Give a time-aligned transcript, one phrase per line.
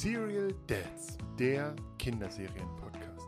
[0.00, 3.26] Serial Dads, der Kinderserien-Podcast.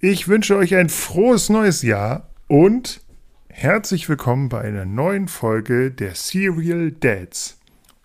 [0.00, 3.02] Ich wünsche euch ein frohes neues Jahr und
[3.50, 7.58] herzlich willkommen bei einer neuen Folge der Serial Dads.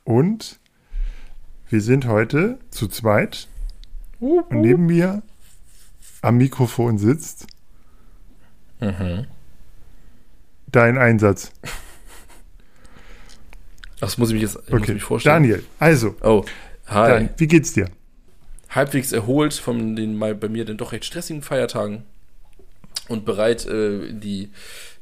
[0.03, 0.59] Und
[1.69, 3.47] wir sind heute zu zweit
[4.19, 5.23] und neben mir
[6.21, 7.47] am Mikrofon sitzt
[8.81, 9.27] dein
[10.97, 11.53] Einsatz.
[14.01, 15.35] Das muss ich mich jetzt ich Okay, mich vorstellen.
[15.43, 16.43] Daniel, also, Oh,
[16.87, 17.07] hi.
[17.09, 17.87] Dan, wie geht's dir?
[18.69, 22.03] Halbwegs erholt von den mal bei mir dann doch recht stressigen Feiertagen
[23.07, 24.49] und bereit, äh, in die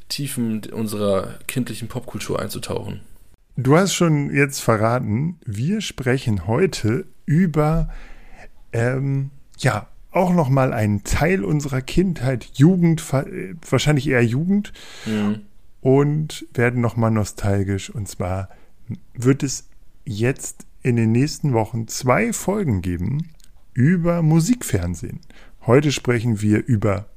[0.10, 3.02] Tiefen unserer kindlichen Popkultur einzutauchen.
[3.58, 7.90] Du hast schon jetzt verraten, wir sprechen heute über,
[8.74, 14.74] ähm, ja, auch nochmal einen Teil unserer Kindheit, Jugend, äh, wahrscheinlich eher Jugend,
[15.06, 15.42] Mhm.
[15.82, 17.90] und werden nochmal nostalgisch.
[17.92, 18.50] Und zwar
[19.14, 19.68] wird es
[20.06, 23.30] jetzt in den nächsten Wochen zwei Folgen geben
[23.74, 25.22] über Musikfernsehen.
[25.66, 27.08] Heute sprechen wir über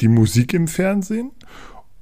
[0.00, 1.30] die Musik im Fernsehen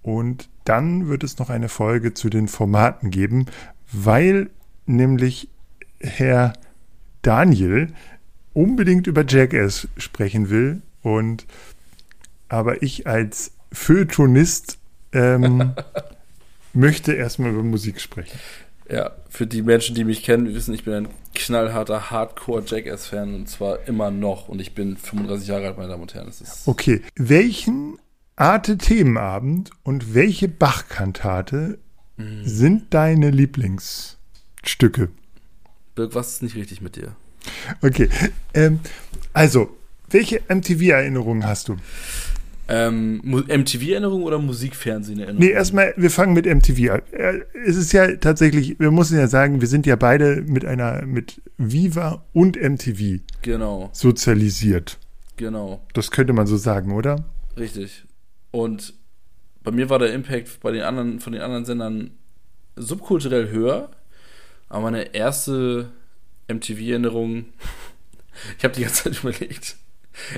[0.03, 3.47] und dann wird es noch eine Folge zu den Formaten geben,
[3.93, 4.51] weil
[4.87, 5.48] nämlich
[6.01, 6.53] Herr
[7.23, 7.93] Daniel
[8.53, 11.47] unbedingt über Jackass sprechen will und
[12.48, 14.79] aber ich als Feuilletonist
[15.13, 15.75] ähm,
[16.73, 18.39] möchte erstmal über Musik sprechen.
[18.91, 23.86] Ja, für die Menschen, die mich kennen, wissen, ich bin ein knallharter Hardcore-Jackass-Fan und zwar
[23.89, 24.48] immer noch.
[24.48, 26.33] Und ich bin 35 Jahre alt, meine Damen und Herren.
[26.66, 27.98] Okay, welchen
[28.36, 31.78] Arte Themenabend und welche Bach-Kantate
[32.44, 35.08] sind deine Lieblingsstücke?
[35.94, 37.17] Birk, was ist nicht richtig mit dir?
[37.80, 38.08] Okay,
[38.55, 38.80] ähm,
[39.33, 39.77] also,
[40.11, 41.77] welche MTV-Erinnerungen hast du?
[42.75, 45.41] Ähm, MTV-Erinnerung oder Musikfernsehen-Erinnerung?
[45.41, 47.03] Nee, erstmal, wir fangen mit MTV an.
[47.12, 51.05] Äh, Es ist ja tatsächlich, wir müssen ja sagen, wir sind ja beide mit einer,
[51.05, 54.98] mit Viva und MTV Genau, sozialisiert.
[55.36, 55.85] genau.
[55.92, 57.24] Das könnte man so sagen, oder?
[57.58, 58.05] Richtig.
[58.52, 58.95] Und
[59.63, 62.11] bei mir war der Impact bei den anderen, von den anderen Sendern
[62.77, 63.91] subkulturell höher.
[64.69, 65.91] Aber meine erste
[66.48, 67.45] MTV-Erinnerung,
[68.58, 69.77] ich habe die ganze Zeit überlegt.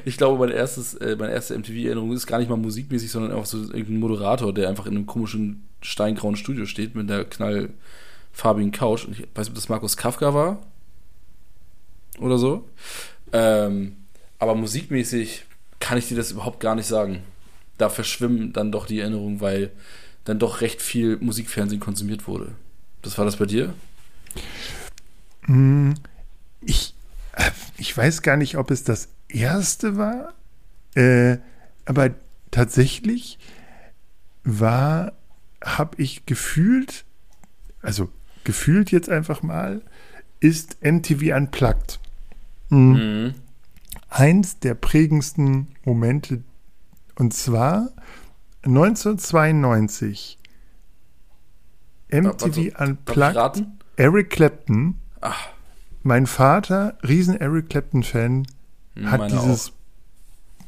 [0.04, 3.46] Ich glaube, mein erstes, äh, meine erste MTV-Erinnerung ist gar nicht mal musikmäßig, sondern einfach
[3.46, 9.04] so irgendein Moderator, der einfach in einem komischen steingrauen Studio steht mit einer knallfarbigen Couch.
[9.04, 10.62] Und ich weiß nicht, ob das Markus Kafka war
[12.18, 12.68] oder so.
[13.32, 13.96] Ähm,
[14.38, 15.44] aber musikmäßig
[15.80, 17.22] kann ich dir das überhaupt gar nicht sagen.
[17.78, 19.72] Da verschwimmen dann doch die Erinnerungen, weil
[20.24, 22.52] dann doch recht viel Musikfernsehen konsumiert wurde.
[23.02, 23.74] Was war das bei dir?
[25.46, 25.94] Hm,
[26.60, 26.94] Ich,
[27.32, 30.34] äh, ich weiß gar nicht, ob es das erste war,
[30.94, 31.38] äh,
[31.84, 32.10] aber
[32.50, 33.38] tatsächlich
[34.44, 35.12] war,
[35.62, 37.04] habe ich gefühlt,
[37.82, 38.08] also
[38.44, 39.82] gefühlt jetzt einfach mal,
[40.40, 42.00] ist MTV Unplugged.
[42.70, 42.92] Hm.
[42.92, 43.34] Mhm.
[44.08, 46.42] eins der prägendsten Momente.
[47.16, 47.90] Und zwar
[48.64, 50.38] 1992.
[52.10, 53.66] MTV ich Unplugged.
[53.96, 54.98] Eric Clapton.
[55.20, 55.48] Ach,
[56.02, 58.46] Mein Vater, riesen Eric Clapton-Fan,
[59.03, 59.72] hat meine dieses,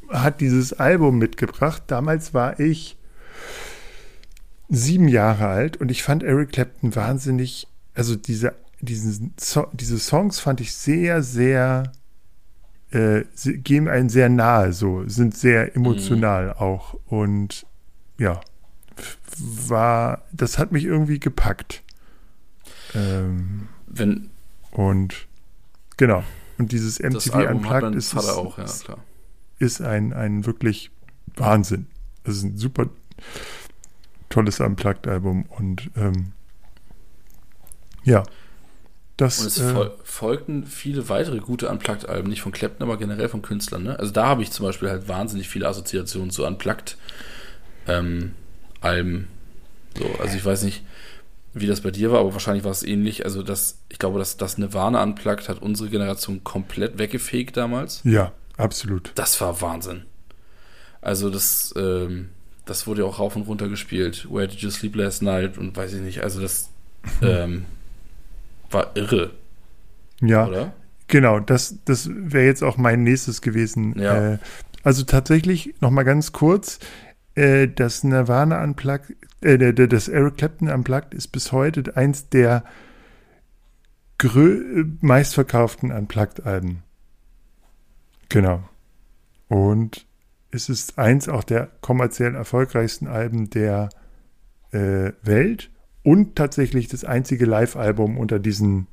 [0.09, 1.83] hat dieses Album mitgebracht.
[1.87, 2.97] Damals war ich
[4.69, 10.39] sieben Jahre alt und ich fand Eric Clapton wahnsinnig, also diese, diesen, so, diese Songs
[10.39, 11.91] fand ich sehr, sehr,
[12.91, 17.65] äh, sie gehen einem sehr nahe, so, sind sehr emotional auch und
[18.17, 18.41] ja,
[19.37, 21.83] war, das hat mich irgendwie gepackt.
[22.93, 24.29] Ähm, Wenn
[24.71, 25.27] und
[25.97, 26.23] genau.
[26.57, 28.65] Und dieses MTV Unplugged ist, auch, ja,
[29.59, 30.91] ist ein, ein wirklich
[31.35, 31.87] Wahnsinn.
[32.23, 32.89] Das ist ein super
[34.29, 36.33] tolles Unplugged-Album und ähm,
[38.03, 38.23] ja,
[39.17, 43.29] das Und es äh, fol folgten viele weitere gute Unplugged-Alben, nicht von Clapton, aber generell
[43.29, 43.83] von Künstlern.
[43.83, 43.97] Ne?
[43.97, 48.35] Also da habe ich zum Beispiel halt wahnsinnig viele Assoziationen zu Unplugged-Alben.
[49.97, 50.83] so, also ich weiß nicht,
[51.61, 53.25] wie das bei dir war, aber wahrscheinlich war es ähnlich.
[53.25, 58.01] Also das, ich glaube, dass das Nirvana Unplugged hat unsere Generation komplett weggefegt damals.
[58.03, 59.11] ja, absolut.
[59.15, 60.03] Das war Wahnsinn.
[61.01, 62.29] Also das, ähm,
[62.65, 64.27] das wurde ja auch rauf und runter gespielt.
[64.29, 65.57] Where did you sleep last night?
[65.57, 66.21] Und weiß ich nicht.
[66.23, 66.69] Also das
[67.21, 67.65] ähm,
[68.71, 69.31] war irre,
[70.21, 70.73] Ja, oder?
[71.07, 71.39] genau.
[71.39, 73.97] Das, das wäre jetzt auch mein nächstes gewesen.
[73.97, 74.33] Ja.
[74.33, 74.37] Äh,
[74.83, 76.79] also tatsächlich noch mal ganz kurz.
[77.35, 82.63] Äh, das Nirvana Unplugged, äh, das Eric Clapton Unplugged ist bis heute eins der
[85.01, 86.83] meistverkauften Unplugged-Alben.
[88.29, 88.67] Genau.
[89.47, 90.05] Und
[90.51, 93.89] es ist eins auch der kommerziell erfolgreichsten Alben der
[94.71, 95.69] äh, Welt
[96.03, 98.87] und tatsächlich das einzige Live-Album unter diesen,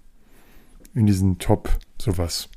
[0.95, 1.71] in diesen Top
[2.01, 2.49] sowas.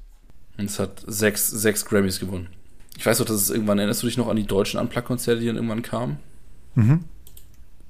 [0.58, 2.50] Und es hat sechs, sechs Grammys gewonnen.
[2.98, 5.48] Ich weiß doch, dass es irgendwann, erinnerst du dich noch an die deutschen Unplugged-Konzerte, die
[5.48, 6.18] dann irgendwann kamen?
[6.76, 7.06] Mhm.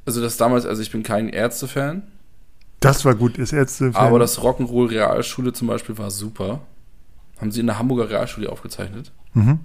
[0.07, 2.01] Also das damals, also ich bin kein Ärzte-Fan,
[2.79, 3.91] Das war gut, ist Ärzte.
[3.93, 6.61] aber das Rock'n'Roll Realschule zum Beispiel war super.
[7.39, 9.11] Haben sie in der Hamburger Realschule aufgezeichnet.
[9.33, 9.59] Mhm.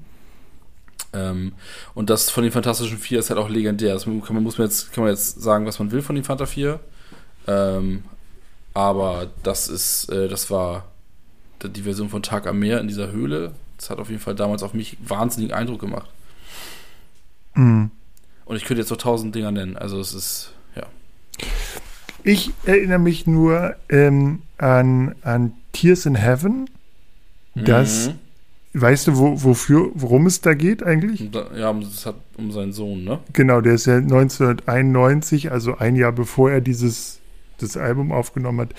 [1.15, 1.53] Ähm,
[1.95, 3.95] und das von den Fantastischen Vier ist halt auch legendär.
[3.95, 6.25] Das kann man, muss man jetzt, kann man jetzt sagen, was man will von den
[6.25, 6.81] Fanta Vier.
[7.47, 8.03] Ähm,
[8.75, 10.87] aber das ist, äh, das war
[11.63, 13.53] die Version von Tag am Meer in dieser Höhle.
[13.77, 16.11] Das hat auf jeden Fall damals auf mich wahnsinnigen Eindruck gemacht.
[17.55, 17.91] Mhm.
[18.45, 19.77] Und ich könnte jetzt noch tausend Dinger nennen.
[19.77, 20.85] Also es ist, ja.
[22.25, 26.69] Ich erinnere mich nur ähm, an, an Tears in Heaven.
[27.55, 28.81] Das, Mhm.
[28.81, 31.29] weißt du, wo, wofür, worum es da geht eigentlich?
[31.55, 33.19] Ja, es hat um seinen Sohn, ne?
[33.33, 37.19] Genau, der ist ja 1991, also ein Jahr bevor er dieses
[37.59, 38.75] das Album aufgenommen hat,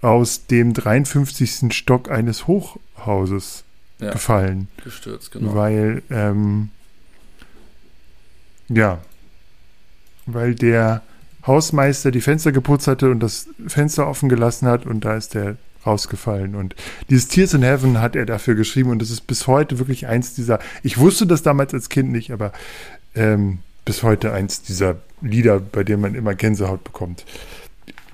[0.00, 1.74] aus dem 53.
[1.74, 3.64] Stock eines Hochhauses
[3.98, 5.54] Ja, gefallen, gestürzt, genau.
[5.54, 6.70] weil ähm,
[8.68, 8.98] ja,
[10.26, 11.02] weil der
[11.46, 15.56] Hausmeister die Fenster geputzt hatte und das Fenster offen gelassen hat und da ist der
[15.86, 16.74] rausgefallen und
[17.10, 20.34] dieses Tears in Heaven hat er dafür geschrieben und das ist bis heute wirklich eins
[20.34, 22.52] dieser, ich wusste das damals als Kind nicht, aber
[23.14, 27.24] ähm, bis heute eins dieser Lieder, bei denen man immer Gänsehaut bekommt.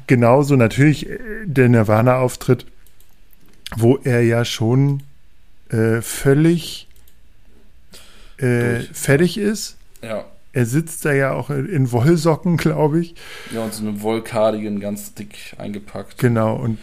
[0.06, 2.67] Genauso natürlich äh, der Nirvana-Auftritt,
[3.76, 5.05] wo er ja schon
[5.69, 6.88] äh, völlig
[8.38, 9.76] äh, fertig ist.
[10.02, 10.25] Ja.
[10.52, 13.14] Er sitzt da ja auch in, Wollsocken, glaube ich.
[13.55, 16.19] Ja, und so einem Wollkardigan ganz dick eingepackt.
[16.19, 16.79] Genau, und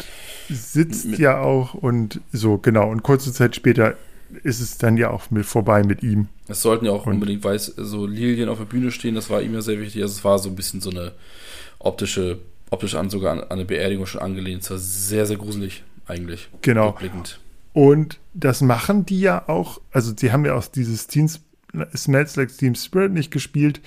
[0.50, 2.90] sitzt Mit- ja auch und so, genau.
[2.90, 3.96] Und kurze Zeit später
[4.44, 6.28] ist es dann ja auch mit vorbei mit ihm.
[6.48, 9.42] Es sollten ja auch Und- unbedingt weiß, so Lilien auf der Bühne stehen, das war
[9.42, 10.02] ihm ja sehr wichtig.
[10.02, 11.12] Also es war so ein bisschen so eine
[11.80, 14.64] optische, optisch an sogar an, an eine Beerdigung schon angelehnt.
[14.64, 16.50] Es war sehr, sehr gruselig eigentlich.
[16.62, 16.98] Genau.
[17.74, 21.30] Und das machen die ja auch, also sie haben ja auch dieses Teen
[21.96, 23.82] Smells Like Team Spirit nicht gespielt.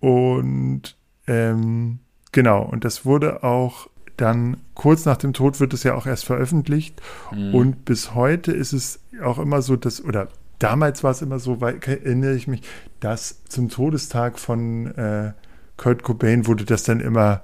[0.00, 2.00] Und ähm,
[2.32, 6.24] genau, und das wurde auch dann kurz nach dem Tod wird es ja auch erst
[6.24, 7.00] veröffentlicht.
[7.34, 7.54] Mhm.
[7.54, 10.28] Und bis heute ist es auch immer so, dass, oder
[10.58, 12.62] damals war es immer so, weil, erinnere ich mich,
[13.00, 15.32] dass zum Todestag von äh,
[15.76, 17.42] Kurt Cobain wurde das dann immer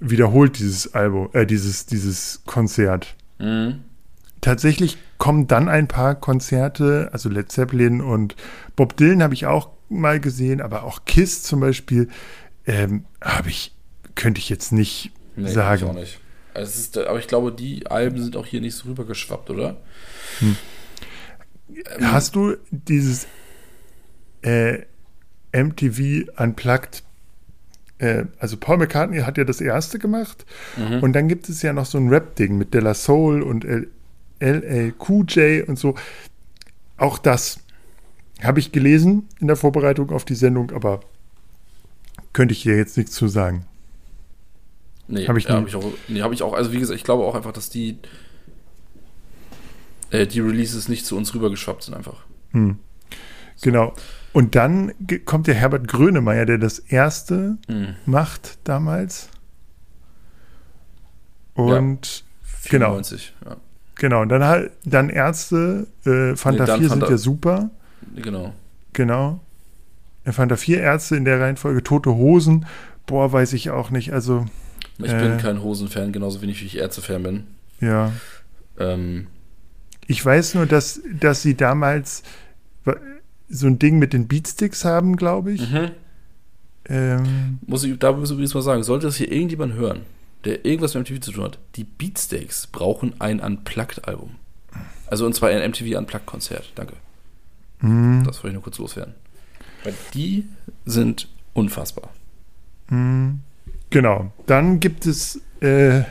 [0.00, 3.16] wiederholt, dieses Album, äh, dieses, dieses Konzert.
[3.38, 3.84] Mhm.
[4.40, 8.36] Tatsächlich kommen dann ein paar Konzerte, also Led Zeppelin und
[8.76, 12.08] Bob Dylan habe ich auch mal gesehen, aber auch Kiss zum Beispiel
[12.66, 13.74] ähm, habe ich,
[14.14, 15.82] könnte ich jetzt nicht Nee, sagen.
[15.84, 16.20] Ich auch nicht.
[16.54, 19.76] Also es ist, aber ich glaube, die Alben sind auch hier nicht so rübergeschwappt, oder?
[20.40, 20.56] Ähm,
[22.00, 23.26] Hast du dieses
[24.42, 24.78] äh,
[25.52, 27.02] MTV Unplugged?
[27.98, 30.44] Äh, also Paul McCartney hat ja das erste gemacht
[30.76, 31.02] Mhm.
[31.02, 33.64] und dann gibt es ja noch so ein Rap-Ding mit De La Soul und
[34.40, 35.94] L- LL Cool J und so.
[36.96, 37.60] Auch das
[38.42, 41.00] habe ich gelesen in der Vorbereitung auf die Sendung, aber
[42.32, 43.66] könnte ich hier jetzt nichts zu sagen.
[45.08, 45.84] Nee, Hab ich ja, hab ich auch.
[46.08, 46.52] Nee, habe ich auch.
[46.52, 47.98] Also wie gesagt, ich glaube auch einfach, dass die
[50.10, 52.24] äh, die Releases nicht zu uns rübergeschwappt sind einfach.
[52.52, 52.78] Hm.
[53.62, 53.92] Genau.
[54.32, 54.92] Und dann
[55.24, 57.96] kommt der Herbert Grönemeyer, der das erste Mhm.
[58.06, 59.30] macht damals.
[61.54, 62.24] Und
[62.70, 62.90] Genau.
[62.90, 63.56] 94, ja.
[63.98, 67.70] Genau, und dann halt, dann Ärzte, äh, Fanta Nee, dann 4 sind Fanta- ja super.
[68.16, 68.54] Genau.
[68.94, 69.40] Genau.
[70.24, 72.64] Er Fanta 4 Ärzte in der Reihenfolge, Tote Hosen.
[73.06, 74.12] Boah, weiß ich auch nicht.
[74.12, 74.46] Also,
[74.98, 75.20] Ich Äh.
[75.20, 77.44] bin kein Hosen-Fan, genauso wenig wie ich Ärzte-Fan bin.
[77.80, 78.12] ja.
[78.78, 79.26] Ähm,
[80.06, 82.22] Ich weiß nur, dass, dass sie damals
[83.50, 85.70] so ein Ding mit den Beatsticks haben, glaube ich.
[85.70, 85.90] mhm.
[86.88, 90.00] Ähm, Muss ich, da muss ich übrigens mal sagen, sollte das hier irgendjemand hören,
[90.44, 94.36] der irgendwas mit MTV zu tun hat, die Beatsteaks brauchen ein Unplugged-Album.
[95.06, 96.72] Also und zwar ein MTV Unplugged-Konzert.
[96.74, 96.94] Danke.
[97.80, 99.14] mh, Das wollte ich nur kurz loswerden.
[99.84, 100.44] Weil die
[100.84, 102.10] sind unfassbar.
[102.88, 103.34] mh,
[103.90, 104.32] genau.
[104.46, 106.02] Dann gibt es äh,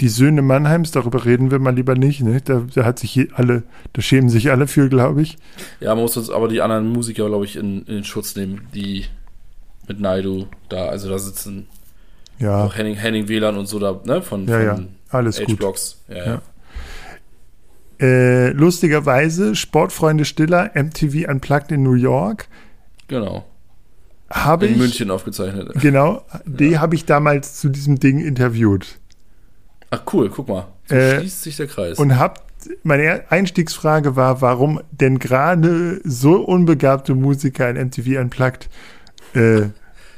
[0.00, 2.22] die Söhne Mannheims, darüber reden wir mal lieber nicht.
[2.22, 2.40] Ne?
[2.40, 5.38] Da, da hat sich alle, da schämen sich alle für, glaube ich.
[5.80, 8.68] Ja, man muss uns aber die anderen Musiker, glaube ich, in, in den Schutz nehmen,
[8.74, 9.06] die
[9.88, 11.66] mit Naidu da, also da sitzen
[12.42, 15.60] Ja, auch Henning, Henning WLAN und so da, ne, von, ja, ja, von alles gut.
[16.08, 16.24] Ja, ja.
[16.26, 16.42] Ja.
[18.00, 22.48] Äh, lustigerweise, Sportfreunde Stiller, MTV Unplugged in New York,
[23.08, 23.44] Genau.
[24.30, 25.70] habe In ich, München aufgezeichnet.
[25.80, 28.98] genau, die habe ich damals zu diesem Ding interviewt.
[29.90, 30.66] Ach cool, guck mal.
[30.88, 31.98] So Äh, schließt sich der Kreis.
[31.98, 32.46] Und hab,
[32.82, 38.68] meine Einstiegsfrage war, warum denn gerade so unbegabte Musiker ein MTV Unplugged
[39.34, 39.66] äh,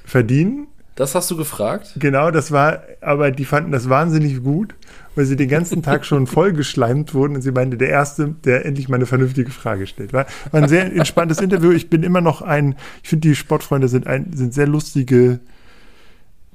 [0.05, 0.69] verdienen.
[0.95, 1.95] Das hast du gefragt?
[1.97, 4.75] Genau, das war, aber die fanden das wahnsinnig gut,
[5.17, 8.65] weil sie den ganzen Tag schon voll geschleimt wurden und sie meinte, der Erste, der
[8.65, 10.13] endlich mal eine vernünftige Frage stellt.
[10.13, 11.73] War, war ein sehr entspanntes Interview.
[11.73, 15.41] Ich bin immer noch ein, ich finde, die Sportfreunde sind, ein, sind sehr lustige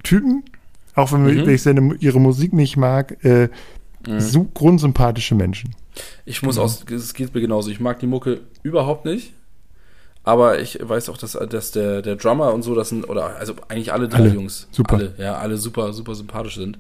[0.04, 0.44] Typen,
[0.96, 1.50] auch wenn, mhm.
[1.50, 3.50] ich seine, ihre Musik nicht mag, äh,
[4.08, 4.20] mhm.
[4.22, 5.76] so grundsympathische Menschen.
[6.26, 6.68] Ich muss genau.
[6.68, 7.70] auch, es geht mir genauso.
[7.72, 9.34] Ich mag die Mucke überhaupt nicht.
[10.24, 13.54] Aber ich weiß auch, dass, dass der, der Drummer und so, das sind, oder also
[13.68, 14.30] eigentlich alle drei alle.
[14.30, 14.96] Jungs, super.
[14.96, 16.78] alle, ja, alle super, super sympathisch sind.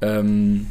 [0.00, 0.66] Ähm,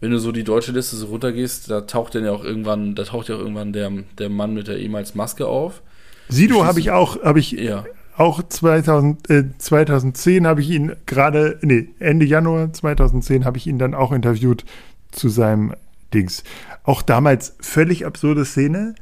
[0.00, 3.04] wenn du so die deutsche Liste so runtergehst, da taucht dann ja auch irgendwann, da
[3.04, 5.82] taucht ja auch irgendwann der, der Mann mit der ehemals Maske auf.
[6.28, 7.84] Sido habe ich auch, habe ich ja.
[8.16, 13.78] auch 2000, äh, 2010 habe ich ihn gerade, nee, Ende Januar 2010 habe ich ihn
[13.78, 14.64] dann auch interviewt
[15.10, 15.74] zu seinem
[16.14, 16.44] Dings.
[16.84, 18.94] Auch damals völlig absurde Szene.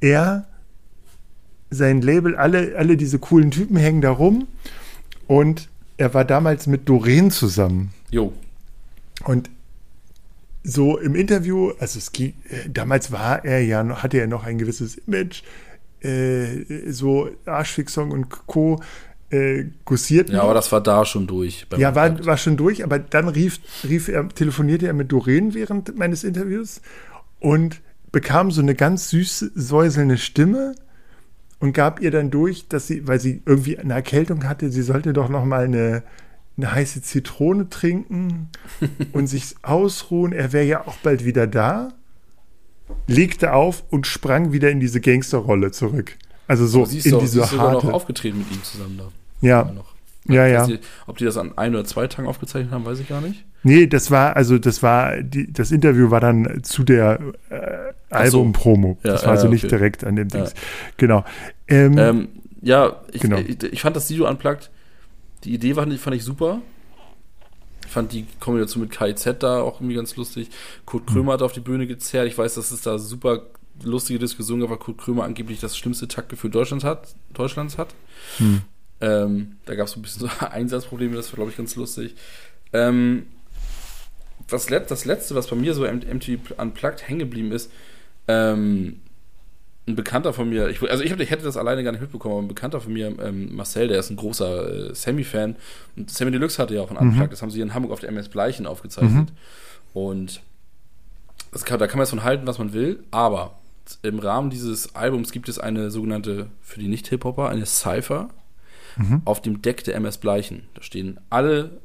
[0.00, 0.46] Er
[1.70, 4.48] sein Label, alle, alle diese coolen Typen hängen da rum.
[5.26, 7.92] Und er war damals mit Doreen zusammen.
[8.10, 8.32] Jo.
[9.24, 9.50] Und
[10.62, 12.34] so im Interview, also es ging,
[12.68, 15.42] damals war er ja, hatte er noch ein gewisses Image,
[16.00, 18.80] äh, so Arschfixung und Co.
[19.32, 20.28] Äh, gussiert.
[20.28, 21.64] Ja, aber das war da schon durch.
[21.76, 25.96] Ja, war, war schon durch, aber dann rief, rief er, telefonierte er mit Doreen während
[25.96, 26.80] meines Interviews
[27.38, 30.74] und bekam so eine ganz süß säuselnde Stimme
[31.60, 35.12] und gab ihr dann durch, dass sie, weil sie irgendwie eine Erkältung hatte, sie sollte
[35.12, 36.02] doch noch mal eine,
[36.56, 38.48] eine heiße Zitrone trinken
[39.12, 40.32] und sich ausruhen.
[40.32, 41.92] Er wäre ja auch bald wieder da.
[43.06, 46.16] Legte auf und sprang wieder in diese Gangsterrolle zurück.
[46.48, 47.86] Also so in doch, diese sie ist harte.
[47.86, 49.08] noch aufgetreten mit ihm zusammen da.
[49.40, 49.72] Ja.
[50.28, 50.66] Ja, ja.
[50.66, 53.44] Die, ob die das an ein oder zwei Tagen aufgezeichnet haben, weiß ich gar nicht.
[53.62, 58.98] Nee, das war, also das war, die, das Interview war dann zu der äh, Album-Promo.
[59.02, 59.54] Ja, das war also okay.
[59.54, 60.52] nicht direkt an dem Dings.
[60.52, 60.60] Ja.
[60.96, 61.24] Genau.
[61.68, 62.28] Ähm, ähm,
[62.62, 63.38] ja, ich, genau.
[63.38, 64.70] Ich, ich, fand das Video unplugged.
[65.44, 66.60] Die Idee war, fand ich super.
[67.86, 70.48] Ich fand die Kombination mit KIZ da auch irgendwie ganz lustig.
[70.84, 71.14] Kurt hm.
[71.14, 71.34] Krömer hm.
[71.34, 72.28] hat auf die Bühne gezerrt.
[72.28, 73.42] Ich weiß, dass es da super
[73.82, 77.14] lustige Diskussion gab, weil Kurt Krömer angeblich das schlimmste Taktgefühl Deutschlands hat.
[77.34, 77.94] Deutschlands hat.
[78.38, 78.62] Hm.
[79.00, 82.14] Ähm, da gab es ein bisschen so Einsatzprobleme, das war, glaube ich, ganz lustig.
[82.72, 83.26] Ähm,
[84.48, 87.70] das, das letzte, was bei mir so MTV Unplugged hängen geblieben ist,
[88.28, 89.00] ähm,
[89.86, 92.34] ein Bekannter von mir, ich, also ich, hab, ich, hätte das alleine gar nicht mitbekommen,
[92.34, 95.56] aber ein Bekannter von mir, ähm, Marcel, der ist ein großer äh, Sammy-Fan
[95.96, 97.30] und Sammy Deluxe hatte ja auch ein Unplugged, mhm.
[97.30, 100.00] das haben sie in Hamburg auf der MS Bleichen aufgezeichnet mhm.
[100.00, 100.42] und
[101.64, 103.58] kann, da kann man jetzt von halten, was man will, aber
[104.02, 108.30] im Rahmen dieses Albums gibt es eine sogenannte, für die Nicht-Hip-Hopper, eine Cypher
[108.96, 109.22] mhm.
[109.24, 110.68] auf dem Deck der MS Bleichen.
[110.74, 111.80] Da stehen alle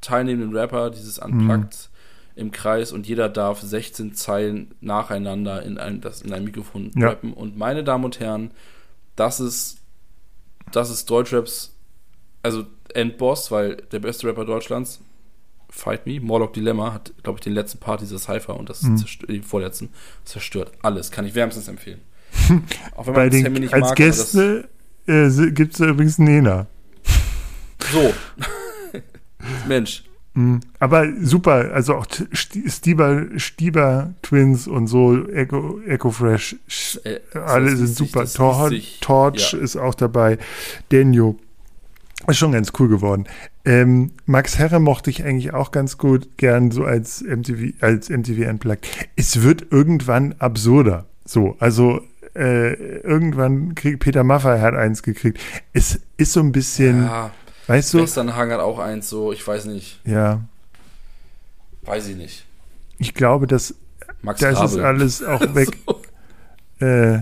[0.00, 1.90] teilnehmenden Rapper dieses Unplugged
[2.34, 2.40] mhm.
[2.40, 7.08] im Kreis und jeder darf 16 Zeilen nacheinander in ein, das, in ein Mikrofon ja.
[7.08, 7.32] rappen.
[7.32, 8.50] Und meine Damen und Herren,
[9.16, 9.78] das ist,
[10.72, 11.74] das ist Deutschraps,
[12.42, 15.00] also Endboss, weil der beste Rapper Deutschlands,
[15.70, 19.02] Fight Me, Morlock Dilemma, hat, glaube ich, den letzten Part dieser Cypher und das mhm.
[19.26, 19.88] den vorletzten,
[20.24, 21.10] zerstört alles.
[21.10, 22.00] Kann ich wärmstens empfehlen.
[22.94, 24.68] Auch wenn man Bei den, nicht als mag, Gäste
[25.06, 26.66] äh, gibt es übrigens Nena.
[27.92, 28.12] So.
[29.68, 30.04] Mensch.
[30.34, 30.60] Mhm.
[30.78, 36.56] Aber super, also auch Stieber, Stieber Twins und so, Echo, Echo Fresh,
[37.04, 38.26] äh, alle sind super.
[38.26, 38.70] Sich, Tor
[39.32, 39.58] Torch ja.
[39.58, 40.38] ist auch dabei.
[40.90, 41.38] Denio.
[42.28, 43.26] Ist schon ganz cool geworden.
[43.64, 48.48] Ähm, Max Herre mochte ich eigentlich auch ganz gut, gern so als MTV, als MTV
[48.48, 48.88] Unplugged.
[49.16, 51.06] Es wird irgendwann absurder.
[51.24, 52.00] So, also
[52.34, 55.40] äh, irgendwann kriegt Peter Maffay hat eins gekriegt.
[55.72, 57.04] Es ist so ein bisschen.
[57.04, 57.30] Ja
[57.66, 58.02] Weißt du?
[58.02, 60.00] Westernhang hat auch eins, so, ich weiß nicht.
[60.04, 60.42] Ja.
[61.82, 62.44] Weiß ich nicht.
[62.98, 63.74] Ich glaube, dass
[64.20, 64.68] Max das Kabel.
[64.78, 65.68] ist alles auch weg.
[65.86, 66.84] so.
[66.84, 67.20] äh,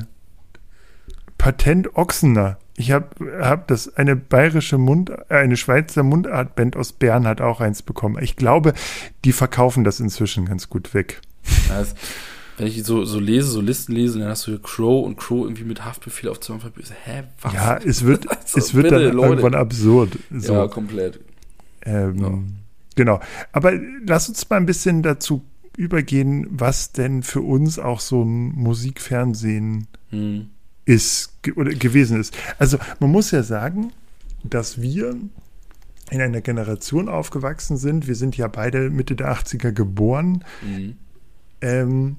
[1.38, 2.58] Patent Ochsener.
[2.76, 3.08] Ich habe
[3.40, 8.22] hab das eine bayerische Mund, äh, eine Schweizer Mundartband aus Bern hat auch eins bekommen.
[8.22, 8.72] Ich glaube,
[9.24, 11.20] die verkaufen das inzwischen ganz gut weg.
[11.68, 11.84] Ja,
[12.60, 15.44] wenn ich so, so lese, so Listen lese, dann hast du hier Crow und Crow
[15.44, 16.94] irgendwie mit Haftbefehl auf verböse.
[17.04, 17.52] Hä, was?
[17.52, 19.28] Ja, es wird, also, es wird bitte, dann Leute.
[19.28, 20.18] irgendwann absurd.
[20.30, 20.52] So.
[20.52, 21.20] Ja, komplett.
[21.84, 22.38] Ähm, ja.
[22.96, 23.20] Genau.
[23.52, 23.72] Aber
[24.06, 25.42] lass uns mal ein bisschen dazu
[25.76, 30.50] übergehen, was denn für uns auch so ein Musikfernsehen hm.
[30.84, 32.36] ist oder gewesen ist.
[32.58, 33.92] Also man muss ja sagen,
[34.44, 35.16] dass wir
[36.10, 38.08] in einer Generation aufgewachsen sind.
[38.08, 40.44] Wir sind ja beide Mitte der 80er geboren.
[40.62, 40.96] Mhm.
[41.60, 42.16] Ähm,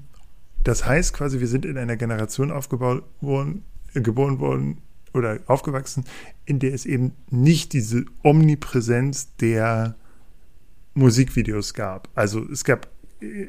[0.64, 3.64] das heißt quasi, wir sind in einer Generation aufgebaut worden,
[3.94, 4.78] äh, geboren worden
[5.12, 6.04] oder aufgewachsen,
[6.44, 9.96] in der es eben nicht diese Omnipräsenz der
[10.94, 12.08] Musikvideos gab.
[12.14, 12.88] Also es gab
[13.20, 13.46] äh,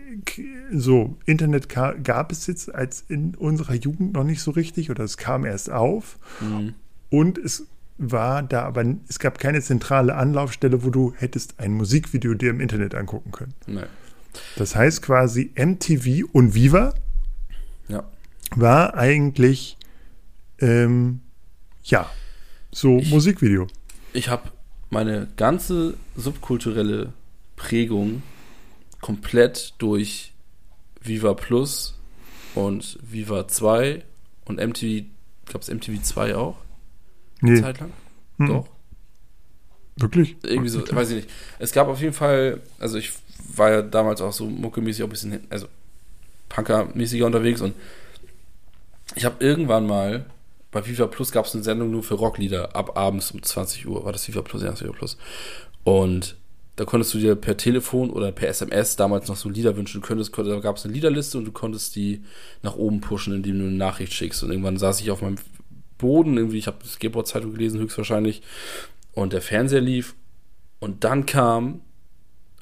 [0.72, 5.17] so, Internet gab es jetzt als in unserer Jugend noch nicht so richtig oder es
[5.17, 6.17] kam erst auf.
[6.41, 6.74] Mhm.
[7.10, 7.67] Und es
[7.98, 12.60] war da aber, es gab keine zentrale Anlaufstelle, wo du hättest ein Musikvideo dir im
[12.60, 13.53] Internet angucken können.
[13.67, 13.88] Nein.
[14.56, 16.94] Das heißt quasi MTV und Viva
[17.88, 18.04] Ja.
[18.56, 19.78] war eigentlich,
[20.60, 21.22] ähm,
[21.84, 22.10] ja,
[22.72, 23.68] so Ich- Musikvideo.
[24.13, 24.50] Ich habe
[24.90, 27.13] meine ganze subkulturelle
[27.56, 28.22] Prägung
[29.02, 30.34] komplett durch
[31.02, 31.98] Viva Plus
[32.56, 34.04] und Viva 2
[34.46, 35.06] und MTV,
[35.52, 36.58] gab es MTV 2 auch?
[37.42, 37.92] Nee, Zeit lang?
[38.38, 38.48] Mhm.
[38.48, 38.70] Doch.
[39.98, 40.38] wirklich?
[40.44, 41.30] Irgendwie so, weiß ich nicht.
[41.60, 43.12] Es gab auf jeden Fall, also ich
[43.56, 45.68] war ja damals auch so muckemäßig auch ein bisschen, also
[46.50, 47.74] Punker-mäßiger unterwegs und
[49.16, 50.26] ich habe irgendwann mal,
[50.72, 54.06] bei Viva Plus gab es eine Sendung nur für Rocklieder, ab abends um 20 Uhr
[54.06, 55.18] war das Viva Plus, ja, das Viva Plus.
[55.84, 56.36] Und
[56.76, 60.02] da konntest du dir per Telefon oder per SMS damals noch so Lieder wünschen.
[60.02, 62.24] Du könntest, da gab es eine Liederliste und du konntest die
[62.64, 64.42] nach oben pushen, indem du eine Nachricht schickst.
[64.44, 65.38] Und irgendwann saß ich auf meinem
[66.00, 68.42] Boden, irgendwie, ich habe die Skateboard-Zeitung gelesen, höchstwahrscheinlich,
[69.14, 70.16] und der Fernseher lief.
[70.80, 71.82] Und dann kam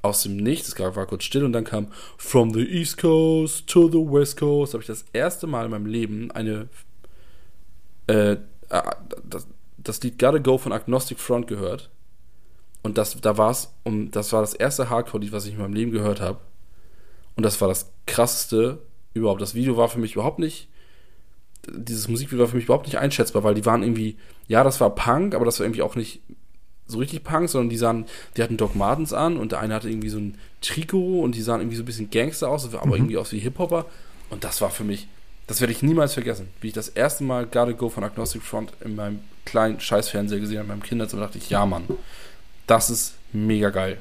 [0.02, 3.88] aus dem Nichts, es war kurz still und dann kam From the East Coast to
[3.88, 6.70] the West Coast, habe ich das erste Mal in meinem Leben eine
[8.08, 8.38] äh,
[9.24, 11.90] das, das Lied Gotta Go von Agnostic Front gehört.
[12.84, 15.74] Und das, da war es, um, das war das erste Hardcore-Lied, was ich in meinem
[15.74, 16.40] Leben gehört habe.
[17.36, 18.80] Und das war das krasseste
[19.14, 19.42] überhaupt.
[19.42, 20.68] Das Video war für mich überhaupt nicht,
[21.68, 24.18] dieses Musikvideo war für mich überhaupt nicht einschätzbar, weil die waren irgendwie,
[24.48, 26.22] ja, das war Punk, aber das war irgendwie auch nicht
[26.92, 28.06] so richtig Punk, sondern die sahen,
[28.38, 31.42] die hatten Doc Martens an und der eine hatte irgendwie so ein Trikot und die
[31.42, 32.94] sahen irgendwie so ein bisschen Gangster aus, aber Mhm.
[32.94, 33.86] irgendwie aus wie Hip-Hopper.
[34.30, 35.08] Und das war für mich,
[35.48, 38.72] das werde ich niemals vergessen, wie ich das erste Mal Gotta Go von Agnostic Front
[38.82, 41.84] in meinem kleinen Scheißfernseher gesehen habe, in meinem Kinderzimmer, dachte ich, ja, Mann,
[42.68, 43.98] das ist mega geil.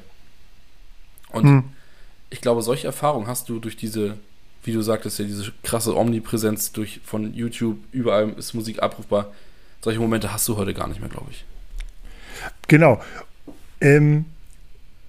[1.29, 1.63] Und Hm.
[2.29, 4.17] ich glaube, solche Erfahrungen hast du durch diese,
[4.63, 9.33] wie du sagtest, ja, diese krasse Omnipräsenz durch von YouTube, überall ist Musik abrufbar.
[9.81, 11.43] Solche Momente hast du heute gar nicht mehr, glaube ich.
[12.67, 13.01] Genau.
[13.79, 14.25] Ähm,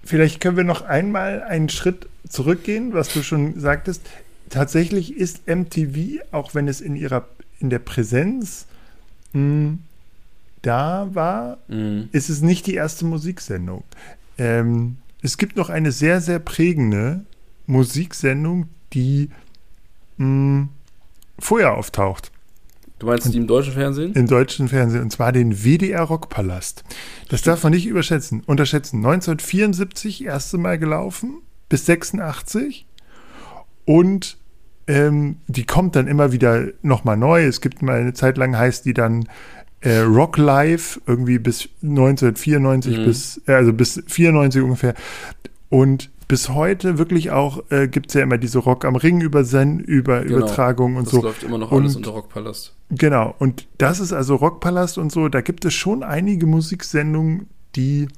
[0.05, 4.03] vielleicht können wir noch einmal einen Schritt zurückgehen, was du schon sagtest.
[4.51, 7.27] Tatsächlich ist MTV, auch wenn es in ihrer
[7.61, 8.66] in der Präsenz
[9.33, 9.79] mh,
[10.62, 12.09] da war, Mhm.
[12.12, 13.85] ist es nicht die erste Musiksendung.
[14.38, 17.25] Ähm, es gibt noch eine sehr, sehr prägende
[17.66, 19.31] Musiksendung, die
[20.18, 20.68] mh,
[21.38, 22.31] vorher auftaucht
[23.03, 24.12] Du meinst die im deutschen Fernsehen?
[24.12, 26.85] im deutschen Fernsehen, und zwar den WDR Rockpalast.
[27.29, 28.99] Das darf man nicht überschätzen, unterschätzen.
[28.99, 32.87] 1974 erste Mal gelaufen, bis 86.
[33.85, 34.37] Und
[34.87, 37.45] ähm, die kommt dann immer wieder nochmal neu.
[37.45, 39.29] Es gibt mal eine Zeit lang, heißt die dann
[39.81, 43.05] äh, Rock Live, irgendwie bis 1994, Mhm.
[43.05, 44.95] bis, äh, also bis 94 ungefähr.
[45.71, 49.40] Und bis heute wirklich auch äh, gibt es ja immer diese Rock am Ring über,
[49.42, 50.38] über Genau.
[50.38, 51.21] Übertragung und Das so.
[51.21, 52.73] läuft immer noch alles Und- unter Rockpalast.
[52.88, 58.09] Genau, und das ist also Rockpalast und so, da gibt es schon einige Musiksendungen, die.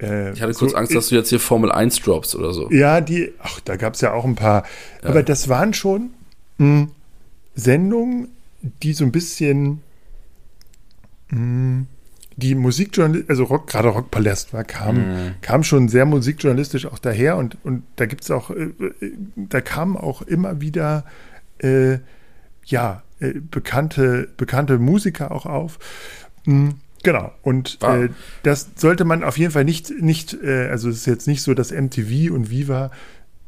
[0.00, 2.70] Äh, Ich hatte kurz so- Angst, dass du jetzt hier Formel 1 droppst oder so.
[2.70, 4.62] Ja, die, ach, da gab es ja auch ein paar.
[5.02, 5.10] Ja.
[5.10, 6.12] Aber das waren schon
[6.56, 6.88] mh,
[7.54, 8.28] Sendungen,
[8.82, 9.82] die so ein bisschen
[11.30, 11.84] mh,
[12.36, 15.34] die Musikjournalistik, also Rock, gerade Rockpalast war, kam, Mhm.
[15.40, 19.60] kam schon sehr musikjournalistisch auch daher und, und da gibt es auch, äh, äh, da
[19.60, 21.04] kamen auch immer wieder
[21.58, 21.98] äh,
[22.66, 25.78] ja, äh, bekannte, bekannte Musiker auch auf.
[26.46, 26.70] Mm,
[27.04, 28.08] Genau, und War- äh,
[28.44, 31.52] das sollte man auf jeden Fall nicht, nicht äh, also es ist jetzt nicht so,
[31.52, 32.90] dass MTV und Viva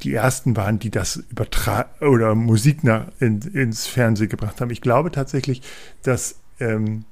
[0.02, 4.68] die ersten waren, die das übertragen oder Musik nach, in, ins Fernsehen gebracht haben.
[4.70, 5.62] Ich glaube tatsächlich,
[6.02, 7.06] dass ähm,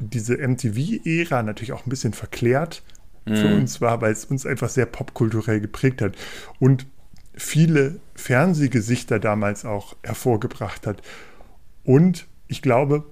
[0.00, 2.82] diese MTV-Ära natürlich auch ein bisschen verklärt
[3.26, 3.60] für Mhm.
[3.60, 6.16] uns war, weil es uns einfach sehr popkulturell geprägt hat
[6.58, 6.86] und
[7.34, 11.02] viele Fernsehgesichter damals auch hervorgebracht hat.
[11.84, 13.04] Und ich glaube,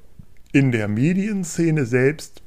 [0.53, 2.43] in der Medienszene selbst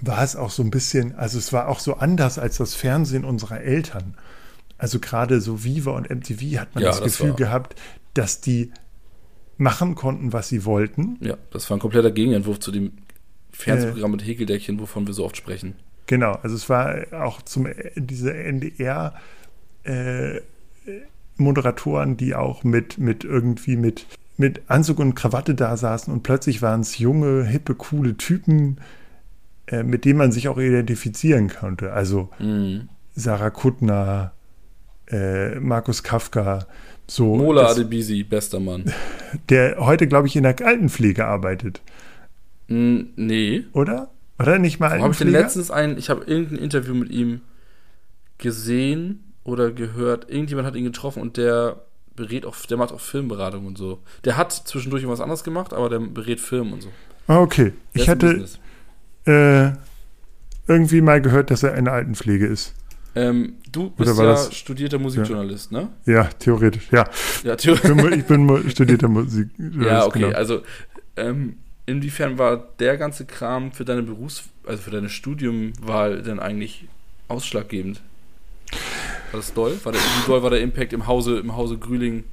[0.00, 3.24] war es auch so ein bisschen, also es war auch so anders als das Fernsehen
[3.24, 4.14] unserer Eltern.
[4.78, 7.80] Also gerade so Viva und MTV hat man Ja, das, das Gefühl war- gehabt,
[8.14, 8.72] dass die
[9.58, 11.16] machen konnten, was sie wollten.
[11.20, 12.92] Ja, das war ein kompletter Gegenentwurf zu dem
[13.52, 15.74] Fernsehprogramm mit Häkeldeckchen, wovon wir so oft sprechen.
[16.06, 17.66] Genau, also es war auch zum
[17.96, 19.14] diese NDR
[19.84, 20.40] äh,
[21.36, 26.60] Moderatoren, die auch mit mit irgendwie mit mit Anzug und Krawatte da saßen und plötzlich
[26.60, 28.78] waren es junge, hippe, coole Typen,
[29.66, 31.92] äh, mit denen man sich auch identifizieren konnte.
[31.92, 32.88] Also Mhm.
[33.14, 34.32] Sarah Kuttner,
[35.10, 36.66] äh, Markus Kafka,
[37.08, 38.92] so Mola Adebisi, bester Mann.
[39.48, 41.82] der heute glaube ich in der Altenpflege arbeitet,
[42.68, 43.64] Mm, nee.
[43.72, 44.10] oder?
[44.40, 47.40] Oder nicht mal Wo habe ich denn letztens ein, ich habe irgendein Interview mit ihm
[48.38, 50.28] gesehen oder gehört.
[50.28, 51.80] Irgendjemand hat ihn getroffen und der
[52.16, 54.00] berät auch, der macht auch Filmberatung und so.
[54.24, 56.88] Der hat zwischendurch was anderes gemacht, aber der berät Filme und so.
[57.28, 57.72] Ah, okay.
[57.94, 58.46] Der Ich hatte
[59.26, 59.70] äh,
[60.66, 62.74] irgendwie mal gehört, dass er in der Altenpflege ist.
[63.16, 65.88] Ähm, du bist ja das- studierter Musikjournalist, ne?
[66.04, 67.08] Ja, theoretisch, ja.
[67.42, 67.90] Ja, Ich theoretisch.
[67.90, 69.48] bin, ich bin studierter Musik.
[69.80, 70.20] Ja, okay.
[70.20, 70.36] Genau.
[70.36, 70.62] Also,
[71.16, 76.86] ähm, inwiefern war der ganze Kram für deine Berufs-, also für deine Studiumwahl denn eigentlich
[77.28, 78.02] ausschlaggebend?
[79.32, 79.78] War das doll?
[79.82, 82.24] War der, wie doll war der Impact im Hause, im Hause Grüling?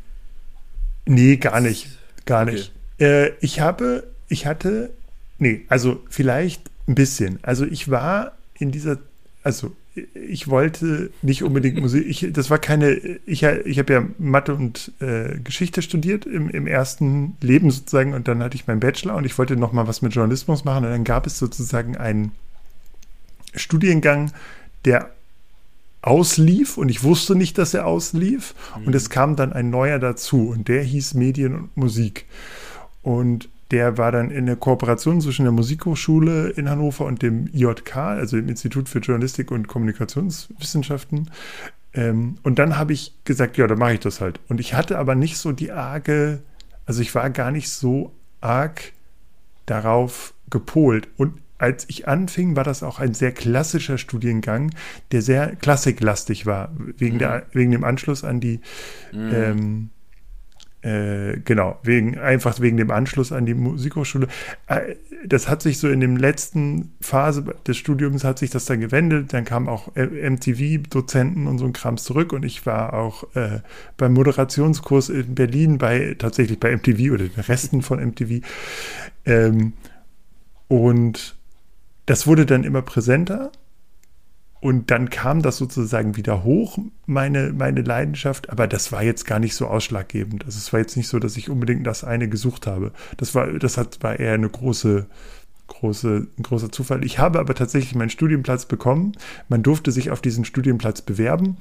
[1.06, 1.88] Nee, gar nicht.
[2.26, 2.52] Gar Okay.
[2.54, 2.72] nicht.
[3.00, 4.92] Äh, ich habe, ich hatte,
[5.38, 7.40] nee, also vielleicht ein bisschen.
[7.42, 8.98] Also ich war in dieser,
[9.44, 12.94] also ich wollte nicht unbedingt Musik, ich, das war keine,
[13.26, 18.28] ich, ich habe ja Mathe und äh, Geschichte studiert im, im ersten Leben sozusagen und
[18.28, 20.92] dann hatte ich meinen Bachelor und ich wollte noch mal was mit Journalismus machen und
[20.92, 22.32] dann gab es sozusagen einen
[23.56, 24.32] Studiengang,
[24.86, 25.12] der
[26.02, 30.50] auslief und ich wusste nicht, dass er auslief und es kam dann ein neuer dazu
[30.50, 32.26] und der hieß Medien und Musik.
[33.04, 37.98] Und der war dann in der Kooperation zwischen der Musikhochschule in Hannover und dem IJK,
[37.98, 41.32] also dem Institut für Journalistik und Kommunikationswissenschaften.
[41.96, 44.40] Ähm, und dann habe ich gesagt, ja, dann mache ich das halt.
[44.48, 46.44] Und ich hatte aber nicht so die arge,
[46.86, 48.94] also ich war gar nicht so arg
[49.66, 51.08] darauf gepolt.
[51.18, 54.70] Und als ich anfing, war das auch ein sehr klassischer Studiengang,
[55.12, 58.60] der sehr klassiklastig war, wegen, der, wegen dem Anschluss an die,
[59.14, 59.90] ähm,
[60.84, 64.28] äh, genau, wegen, einfach wegen dem Anschluss an die Musikhochschule.
[64.68, 68.82] Äh, das hat sich so in dem letzten Phase des Studiums hat sich das dann
[68.82, 69.32] gewendet.
[69.32, 73.62] Dann kamen auch MTV-Dozenten und so ein Krams zurück und ich war auch äh,
[73.96, 78.46] beim Moderationskurs in Berlin bei, tatsächlich bei MTV oder den Resten von MTV.
[79.26, 79.74] Ähm,
[80.68, 81.38] und
[82.06, 83.54] das wurde dann immer präsenter.
[84.64, 89.38] Und dann kam das sozusagen wieder hoch, meine, meine Leidenschaft, aber das war jetzt gar
[89.38, 90.46] nicht so ausschlaggebend.
[90.46, 92.94] Also es war jetzt nicht so, dass ich unbedingt das eine gesucht habe.
[93.18, 95.06] Das war, das hat, war eher eine große,
[95.68, 97.04] große, ein großer Zufall.
[97.04, 99.18] Ich habe aber tatsächlich meinen Studienplatz bekommen.
[99.50, 101.58] Man durfte sich auf diesen Studienplatz bewerben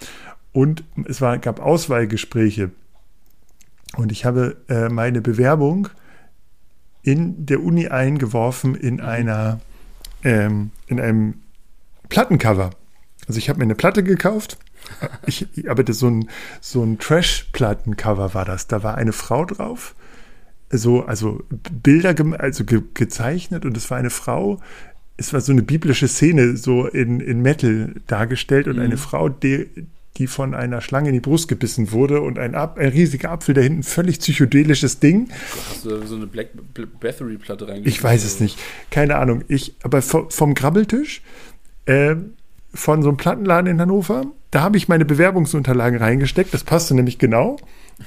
[0.53, 2.71] und es war, gab Auswahlgespräche.
[3.97, 5.89] Und ich habe äh, meine Bewerbung
[7.03, 9.59] in der Uni eingeworfen in einer,
[10.23, 11.41] ähm, in einem
[12.09, 12.71] Plattencover.
[13.27, 14.59] Also ich habe mir eine Platte gekauft,
[15.27, 16.29] ich, aber das so ein,
[16.61, 18.67] so ein Trash-Plattencover war das.
[18.67, 19.95] Da war eine Frau drauf,
[20.71, 24.61] so, also Bilder also ge gezeichnet und es war eine Frau,
[25.17, 29.69] es war so eine biblische Szene, so in, in Metal dargestellt und eine Frau, die,
[30.17, 33.55] die von einer Schlange in die Brust gebissen wurde und ein, Ap ein riesiger Apfel
[33.55, 35.29] da hinten, völlig psychedelisches Ding.
[35.71, 36.49] Hast du so eine Black
[37.01, 37.93] Battery-Platte reingeschrieben?
[37.93, 38.59] Ich weiß es nicht.
[38.91, 39.45] Keine Ahnung.
[39.49, 41.23] Ich, aber vom, vom Grabbeltisch,
[41.87, 42.17] äh,
[42.75, 46.53] von so einem Plattenladen in Hannover, da habe ich meine Bewerbungsunterlagen reingesteckt.
[46.53, 47.57] Das passte nämlich genau.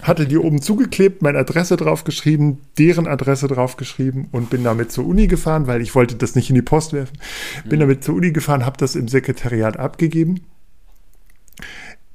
[0.01, 5.27] Hatte die oben zugeklebt, meine Adresse draufgeschrieben, deren Adresse draufgeschrieben und bin damit zur Uni
[5.27, 7.17] gefahren, weil ich wollte das nicht in die Post werfen.
[7.65, 10.41] Bin damit zur Uni gefahren, habe das im Sekretariat abgegeben.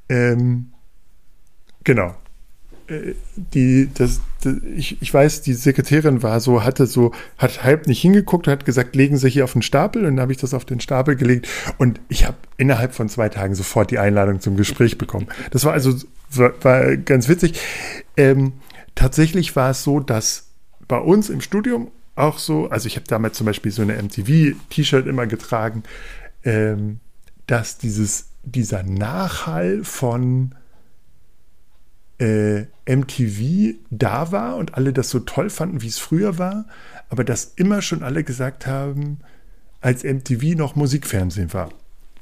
[0.08, 0.72] Ähm,
[1.84, 2.14] genau
[3.37, 8.00] die, das, das ich, ich weiß, die Sekretärin war so, hatte so, hat halb nicht
[8.00, 10.64] hingeguckt hat gesagt, legen Sie hier auf den Stapel und dann habe ich das auf
[10.64, 11.48] den Stapel gelegt
[11.79, 15.29] und ich habe innerhalb von zwei Tagen sofort die Einladung zum Gespräch bekommen.
[15.50, 15.94] Das war also
[16.33, 17.61] war, war ganz witzig.
[18.16, 18.53] Ähm,
[18.94, 20.48] tatsächlich war es so, dass
[20.88, 25.07] bei uns im Studium auch so, also ich habe damals zum Beispiel so eine MTV-T-Shirt
[25.07, 25.85] immer getragen,
[26.44, 27.00] ähm,
[27.46, 30.55] dass dieses, dieser Nachhall von
[32.20, 36.66] äh, MTV da war und alle das so toll fanden, wie es früher war,
[37.09, 39.18] aber dass immer schon alle gesagt haben,
[39.80, 41.70] als MTV noch Musikfernsehen war.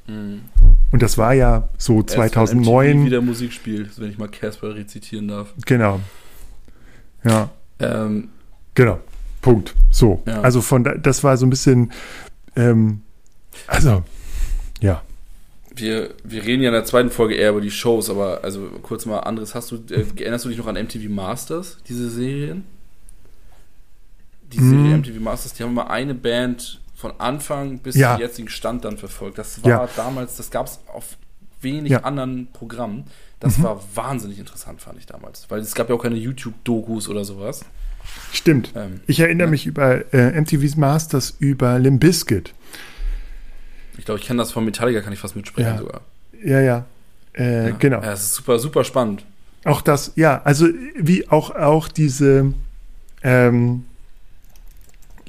[0.07, 3.05] Und das war ja so Erst wenn MTV 2009.
[3.05, 5.53] wieder Musik spielt, wenn ich mal Casper rezitieren darf.
[5.65, 5.99] Genau.
[7.23, 8.29] Ja, Ähm,
[8.73, 8.99] genau.
[9.41, 9.75] Punkt.
[9.91, 10.23] So.
[10.25, 10.41] Ja.
[10.41, 11.91] Also von da, das war so ein bisschen,
[12.55, 13.01] ähm,
[13.67, 14.03] also,
[14.81, 15.01] ja.
[15.79, 19.05] Wir, wir reden ja in der zweiten Folge eher über die Shows, aber also kurz
[19.05, 19.55] mal anderes.
[19.55, 22.63] Hast du, äh, erinnerst du dich noch an MTV Masters, diese Serien?
[24.53, 24.69] Die Mhm.
[24.69, 28.13] Serie MTV Masters, die haben mal eine Band von Anfang bis Ja.
[28.15, 29.37] zum jetzigen Stand dann verfolgt.
[29.37, 29.89] Das war Ja.
[29.95, 31.17] damals, das gab es auf
[31.61, 31.99] wenig Ja.
[32.03, 33.05] anderen Programmen.
[33.39, 33.63] Das Mhm.
[33.63, 35.45] war wahnsinnig interessant, fand ich damals.
[35.49, 37.63] Weil es gab ja auch keine YouTube-Dokus oder sowas.
[38.33, 38.71] Stimmt.
[38.75, 39.51] Ähm, Ich erinnere ja.
[39.51, 42.53] mich über äh, MTV's Masters über Limp Bizkit.
[43.99, 45.77] Ich glaube, ich kenne das von Metallica, kann ich fast mitsprechen Ja.
[45.77, 46.01] sogar.
[46.43, 46.85] Ja, ja.
[47.33, 47.75] Äh, Ja.
[47.77, 48.01] Genau.
[48.01, 49.25] Ja, es ist super, super spannend.
[49.65, 52.53] Auch das, ja, also wie auch, auch diese,
[53.23, 53.83] ähm,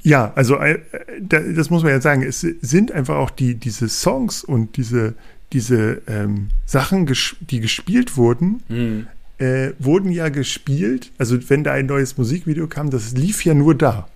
[0.03, 0.79] ja, also äh,
[1.19, 5.13] da- das muss man ja sagen, es sind einfach auch die, diese Songs und diese,
[5.53, 9.07] diese ähm, Sachen, ges die gespielt wurden, Hm.
[9.37, 13.75] äh, wurden ja gespielt, also wenn da ein neues Musikvideo kam, das lief ja nur
[13.75, 14.07] da.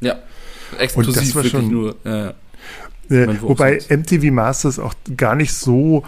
[0.00, 0.16] Ja,
[0.72, 1.96] Und exklusiv das war wirklich schon- nur.
[2.04, 2.34] Ja,
[3.08, 3.22] ja.
[3.24, 6.04] Äh, wobei MTV Masters auch gar nicht so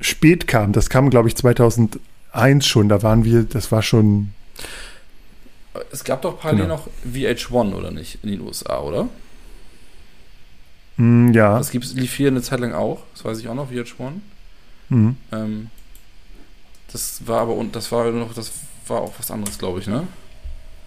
[0.00, 0.72] spät kam.
[0.72, 2.88] Das kam, glaube ich, 2001 schon.
[2.88, 4.32] Da waren wir, das war schon.
[5.90, 6.76] Es gab doch parallel genau.
[6.76, 9.08] noch VH1, oder nicht, in den USA, oder?
[10.96, 11.56] Mm, ja.
[11.56, 13.02] Das gibt's, lief hier eine Zeit lang auch.
[13.14, 14.12] Das weiß ich auch noch, VH1.
[14.90, 15.16] Mhm.
[15.32, 15.70] Ähm,
[16.92, 18.52] das war aber, und das war noch, das
[18.86, 20.06] war auch was anderes, glaube ich, ne?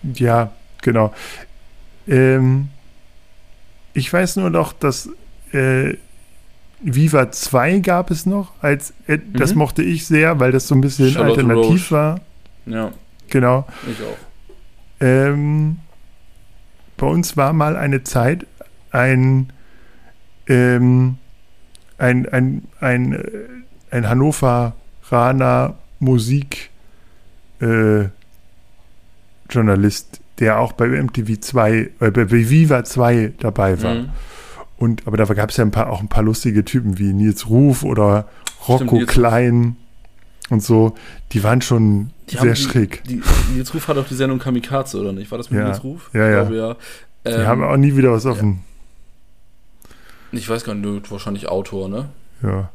[0.04, 1.13] Ja, genau.
[2.08, 2.69] Ähm,
[3.93, 5.10] ich weiß nur noch, dass
[5.56, 5.98] äh,
[6.82, 8.52] Viva 2 gab es noch.
[8.62, 9.34] Als, äh, mhm.
[9.34, 11.96] Das mochte ich sehr, weil das so ein bisschen Charlotte alternativ Roche.
[11.96, 12.22] war.
[12.65, 12.91] Ja.
[13.30, 13.65] Genau.
[13.89, 14.18] Ich auch.
[15.00, 15.78] Ähm,
[16.98, 18.46] bei uns war mal eine Zeit
[18.91, 19.52] ein,
[20.48, 21.18] ähm,
[21.98, 23.20] ein, ein, ein, äh,
[23.91, 26.70] ein Hannoveraner Musik
[27.62, 28.06] äh,
[29.50, 33.96] Journalist, der auch bei MTV 2, äh, bei Viva 2 dabei war.
[33.96, 34.10] Mhm.
[34.78, 37.50] Und, aber da gab es ja ein paar, auch ein paar lustige Typen wie Nils
[37.50, 38.28] Ruf oder
[38.68, 39.76] Rocco Stimmt, Klein
[40.50, 40.96] und so.
[41.32, 43.04] Die waren schon die sehr schräg.
[43.06, 43.22] Die,
[43.54, 45.32] Nils Ruf hat auch die Sendung Kamikaze, oder nicht?
[45.32, 46.10] War das mit ja, Nils Ruf?
[46.14, 46.42] Ja, ja.
[46.42, 46.76] Glaube, ja.
[47.24, 48.62] Ähm, die haben auch nie wieder was offen.
[48.64, 49.90] Ja.
[50.32, 52.10] Ich weiß gar nicht, wahrscheinlich Autor, ne?
[52.44, 52.70] Ja.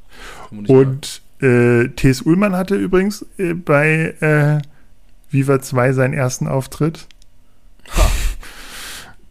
[0.50, 2.22] Und äh, T.S.
[2.22, 4.60] Ullmann hatte übrigens äh, bei äh,
[5.30, 7.06] Viva 2 seinen ersten Auftritt.
[7.96, 8.10] Ha.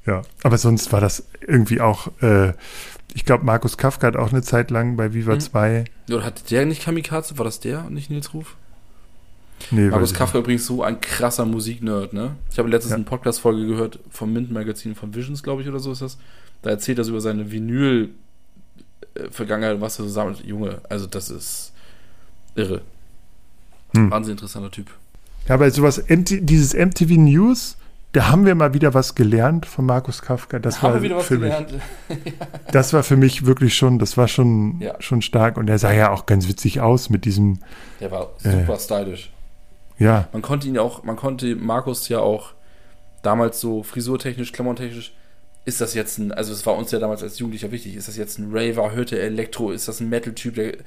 [0.09, 2.53] Ja, aber sonst war das irgendwie auch, äh,
[3.13, 5.39] ich glaube, Markus Kafka hat auch eine Zeit lang bei Viva mhm.
[5.39, 5.85] 2.
[6.09, 7.37] Oder hatte der nicht Kamikaze?
[7.37, 8.55] War das der und nicht Nils Ruf?
[9.69, 12.31] Nee, Markus Kafka übrigens so ein krasser Musiknerd, ne?
[12.51, 12.95] Ich habe letztens ja.
[12.95, 16.17] eine Podcast-Folge gehört vom Mint-Magazin von Visions, glaube ich, oder so ist das.
[16.63, 20.43] Da erzählt er so über seine Vinyl-Vergangenheit, was er so sammelt.
[20.43, 21.71] Junge, also das ist
[22.55, 22.81] irre.
[23.93, 24.09] Hm.
[24.09, 24.89] Wahnsinn interessanter Typ.
[25.47, 27.77] Ja, aber sowas, dieses MTV News,
[28.11, 30.57] da haben wir mal wieder was gelernt von Markus Kafka.
[30.59, 31.71] Das haben war wir wieder was für gelernt.
[31.71, 32.33] Mich,
[32.71, 34.95] das war für mich wirklich schon, das war schon, ja.
[34.99, 35.57] schon stark.
[35.57, 37.59] Und er sah ja auch ganz witzig aus mit diesem.
[37.99, 39.31] Der war super äh, stylisch.
[39.99, 40.27] Ja.
[40.31, 42.53] Man konnte ihn auch, man konnte Markus ja auch
[43.21, 45.13] damals so frisurtechnisch, klammertechnisch,
[45.65, 48.17] ist das jetzt ein, also es war uns ja damals als Jugendlicher wichtig, ist das
[48.17, 50.77] jetzt ein Raver, hörte Elektro, ist das ein Metal-Typ, der,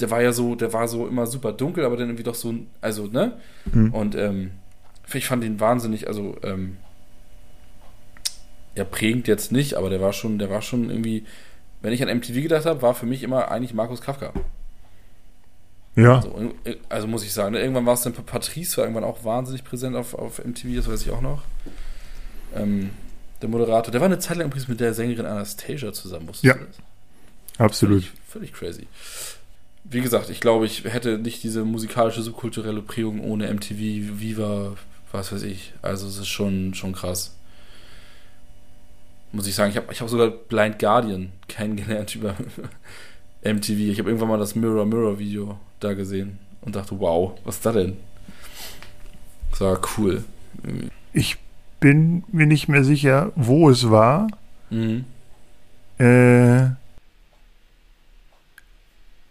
[0.00, 2.54] der war ja so, der war so immer super dunkel, aber dann irgendwie doch so,
[2.80, 3.38] also, ne?
[3.72, 3.94] Mhm.
[3.94, 4.50] Und ähm,
[5.18, 6.76] ich fand ihn wahnsinnig, also ähm,
[8.74, 11.24] ja, prägend jetzt nicht, aber der war schon, der war schon irgendwie,
[11.82, 14.32] wenn ich an MTV gedacht habe, war für mich immer eigentlich Markus Kafka.
[15.96, 16.16] Ja.
[16.16, 16.54] Also,
[16.88, 19.96] also muss ich sagen, ne, irgendwann war es dann Patrice, war irgendwann auch wahnsinnig präsent
[19.96, 21.42] auf, auf MTV, das weiß ich auch noch.
[22.54, 22.90] Ähm,
[23.42, 26.54] der Moderator, der war eine Zeit lang übrigens mit der Sängerin Anastasia zusammen, wusstest ja.
[26.54, 26.76] du das?
[27.58, 28.04] Absolut.
[28.04, 28.86] Völlig, völlig crazy
[29.84, 34.76] wie gesagt, ich glaube, ich hätte nicht diese musikalische, subkulturelle Prägung ohne MTV, Viva,
[35.12, 35.72] was weiß ich.
[35.82, 37.34] Also es ist schon, schon krass.
[39.32, 42.34] Muss ich sagen, ich habe ich hab sogar Blind Guardian kennengelernt über
[43.44, 43.70] MTV.
[43.70, 47.66] Ich habe irgendwann mal das Mirror Mirror Video da gesehen und dachte, wow, was ist
[47.66, 47.96] das denn?
[49.50, 50.24] Das war cool.
[51.12, 51.38] Ich
[51.80, 54.28] bin mir nicht mehr sicher, wo es war.
[54.68, 55.04] Mhm.
[55.98, 56.70] Äh,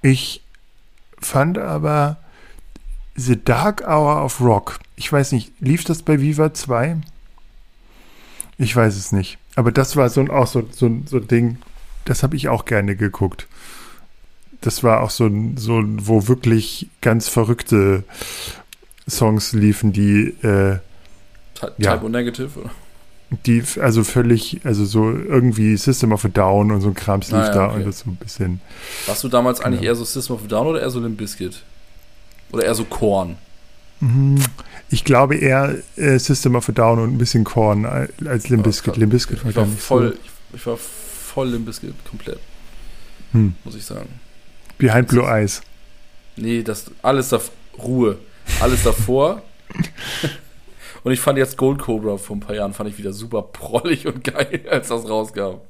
[0.02, 0.42] ich
[1.20, 2.18] fand aber
[3.20, 4.80] The Dark Hour of Rock.
[4.96, 6.98] Ich weiß nicht, lief das bei Viva 2?
[8.58, 9.38] Ich weiß es nicht.
[9.56, 11.58] Aber das war so ein, auch so, so, so ein Ding,
[12.06, 13.48] das habe ich auch gerne geguckt.
[14.62, 18.06] Das war auch so ein, so wo wirklich ganz verrückte
[19.10, 20.80] Songs liefen, die äh,
[21.56, 22.72] Type ja, Negative, oder?
[23.46, 27.42] Die, also völlig, also so irgendwie System of a Down und so ein Krams lief
[27.42, 27.76] ah, ja, da okay.
[27.76, 28.62] und das so ein bisschen.
[29.08, 31.64] Warst du damals eigentlich eher so System of a Down oder eher so Limp Bizkit?
[32.52, 33.38] Oder eher so Korn?
[34.00, 34.42] Mhm.
[34.90, 38.98] Ich glaube eher äh, System of a Down und ein bisschen Korn als Limp Bizkit.
[38.98, 40.14] Limp Bizkit war, ich war voll, so.
[40.14, 42.40] ich, ich, war voll Limp Bizkit, komplett.
[43.34, 43.54] Hm.
[43.64, 44.10] Muss ich sagen.
[44.78, 45.62] Behind Blue Eyes.
[46.36, 47.40] Nee, das alles da
[47.78, 48.18] Ruhe.
[48.62, 49.44] Alles davor.
[51.04, 54.06] Und ich fand jetzt Gold Cobra vor ein paar Jahren fand ich wieder super prollig
[54.06, 55.62] und geil, als das rauskam.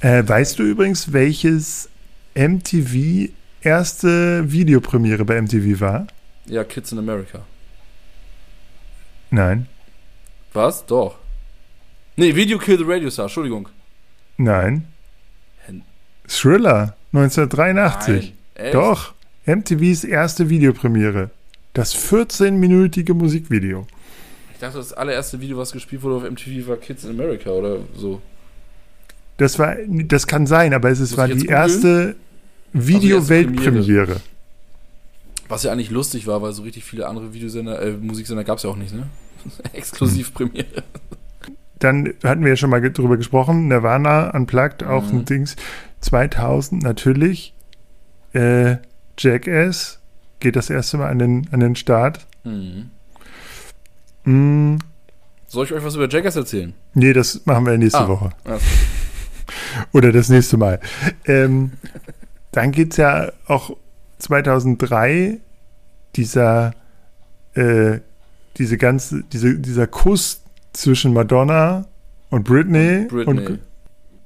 [0.00, 1.88] Äh, weißt du übrigens, welches
[2.34, 6.06] MTV erste Videopremiere bei MTV war?
[6.46, 7.40] Ja, Kids in America.
[9.30, 9.66] Nein.
[10.52, 10.86] Was?
[10.86, 11.16] Doch.
[12.16, 13.68] Nee, Video Kill the Radio Star, Entschuldigung.
[14.36, 14.86] Nein.
[16.26, 18.34] Thriller, 1983.
[18.58, 19.14] Nein, Doch,
[19.46, 21.30] MTVs erste Videopremiere.
[21.72, 23.86] Das 14-minütige Musikvideo.
[24.52, 27.78] Ich dachte, das allererste Video, was gespielt wurde auf MTV, war Kids in America oder
[27.94, 28.20] so.
[29.36, 31.50] Das war, das kann sein, aber es ist, war die googeln?
[31.50, 32.16] erste
[32.72, 34.20] Video-Weltpremiere.
[35.48, 38.64] Was ja eigentlich lustig war, weil so richtig viele andere Videosender, äh, Musiksender gab es
[38.64, 39.08] ja auch nicht, ne?
[39.72, 40.82] Exklusivpremiere.
[41.78, 45.18] dann hatten wir ja schon mal drüber gesprochen, Nirvana Unplugged, auch Mhm.
[45.20, 45.56] ein Dings.
[46.00, 47.54] 2000 natürlich,
[48.34, 48.76] äh,
[49.18, 50.00] Jackass
[50.40, 52.26] geht das erste Mal an den, an den Start.
[52.44, 52.90] Mhm.
[54.24, 54.78] Mm,
[55.46, 56.74] Soll ich euch was über Jackass erzählen?
[56.94, 58.08] nee, das machen wir nächste Ah.
[58.08, 58.30] Woche.
[58.46, 58.58] Ja.
[59.92, 60.78] Oder das nächste Mal.
[61.24, 61.72] Ähm,
[62.52, 63.76] dann geht es ja auch
[64.18, 65.38] 2003
[66.16, 66.72] dieser,
[67.54, 67.98] äh,
[68.56, 71.86] diese ganze, diese, dieser Kuss zwischen Madonna
[72.30, 73.06] und Britney.
[73.08, 73.46] Britney.
[73.46, 73.58] Und,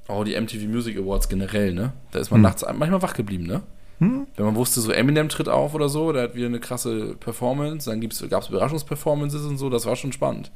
[0.07, 1.93] oh, die MTV Music Awards generell, ne?
[2.11, 2.43] Da ist man Hm.
[2.43, 3.61] nachts manchmal wach geblieben, ne?
[3.99, 4.27] hm?
[4.35, 7.89] Wenn man wusste, so Eminem tritt auf oder so, der hat wieder eine krasse Performance,
[7.89, 10.51] dann gab es Überraschungsperformances und so, das war schon spannend.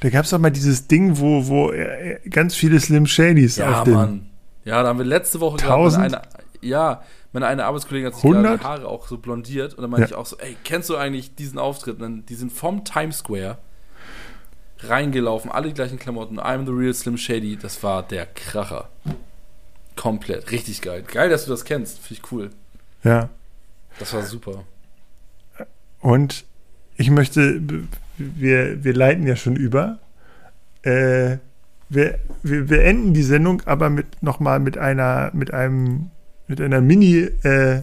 [0.00, 3.78] Da gab es auch mal dieses Ding, wo, wo äh, ganz viele Slim Shadys Ja,
[3.80, 3.94] auf den.
[3.94, 4.26] Mann.
[4.64, 6.02] Ja, da haben wir letzte Woche gerade Tausend?
[6.02, 9.90] meine eine, ja, meine eine Arbeitskollegin hat sich die Haare auch so blondiert und dann
[9.90, 10.08] meinte Ja.
[10.08, 11.96] ich auch so, ey, kennst du eigentlich diesen Auftritt?
[11.96, 13.58] Und dann, die sind vom Times Square
[14.80, 18.88] reingelaufen, alle die gleichen Klamotten, I'm the real Slim Shady, das war der Kracher.
[19.96, 21.02] Komplett, richtig geil.
[21.02, 22.50] Geil, dass du das kennst, finde ich cool.
[23.02, 23.28] Ja.
[23.98, 24.64] Das war super.
[26.00, 26.44] Und
[26.96, 27.60] ich möchte,
[28.16, 29.98] wir, wir leiten ja schon über.
[30.82, 31.38] Äh,
[31.88, 36.10] wir, wir beenden die Sendung aber mit nochmal mit einer, mit einem,
[36.48, 37.82] mit einer Mini, äh,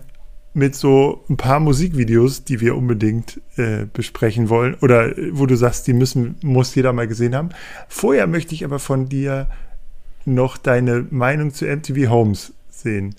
[0.54, 4.75] mit so ein paar Musikvideos, die wir unbedingt äh, besprechen wollen.
[4.75, 7.49] Oder äh, wo du sagst, die müssen, muss jeder mal gesehen haben.
[7.88, 9.47] Vorher möchte ich aber von dir
[10.25, 13.15] noch deine Meinung zu MTV Homes sehen.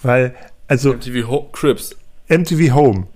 [0.00, 0.34] Weil,
[0.68, 0.92] also.
[0.92, 1.96] MTV Ho Crips.
[2.28, 3.06] MTV Home.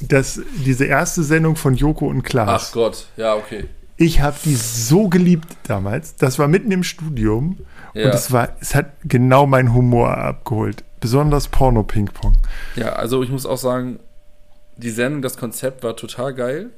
[0.00, 2.68] Das, diese erste Sendung von Joko und Klaas.
[2.68, 3.64] Ach Gott, ja, okay.
[3.96, 6.16] Ich habe die so geliebt damals.
[6.16, 7.58] Das war mitten im Studium.
[7.94, 8.06] Ja.
[8.06, 10.84] Und es war, es hat genau meinen Humor abgeholt.
[11.00, 12.36] Besonders Porno-Ping-Pong.
[12.74, 13.98] Ja, also ich muss auch sagen,
[14.76, 16.70] die Sendung, das Konzept war total geil.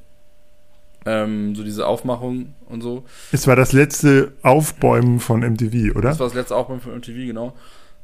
[1.06, 3.04] Ähm, so diese Aufmachung und so.
[3.32, 6.10] Es war das letzte Aufbäumen von MTV, oder?
[6.10, 7.54] Das war das letzte Aufbau von MTV, genau.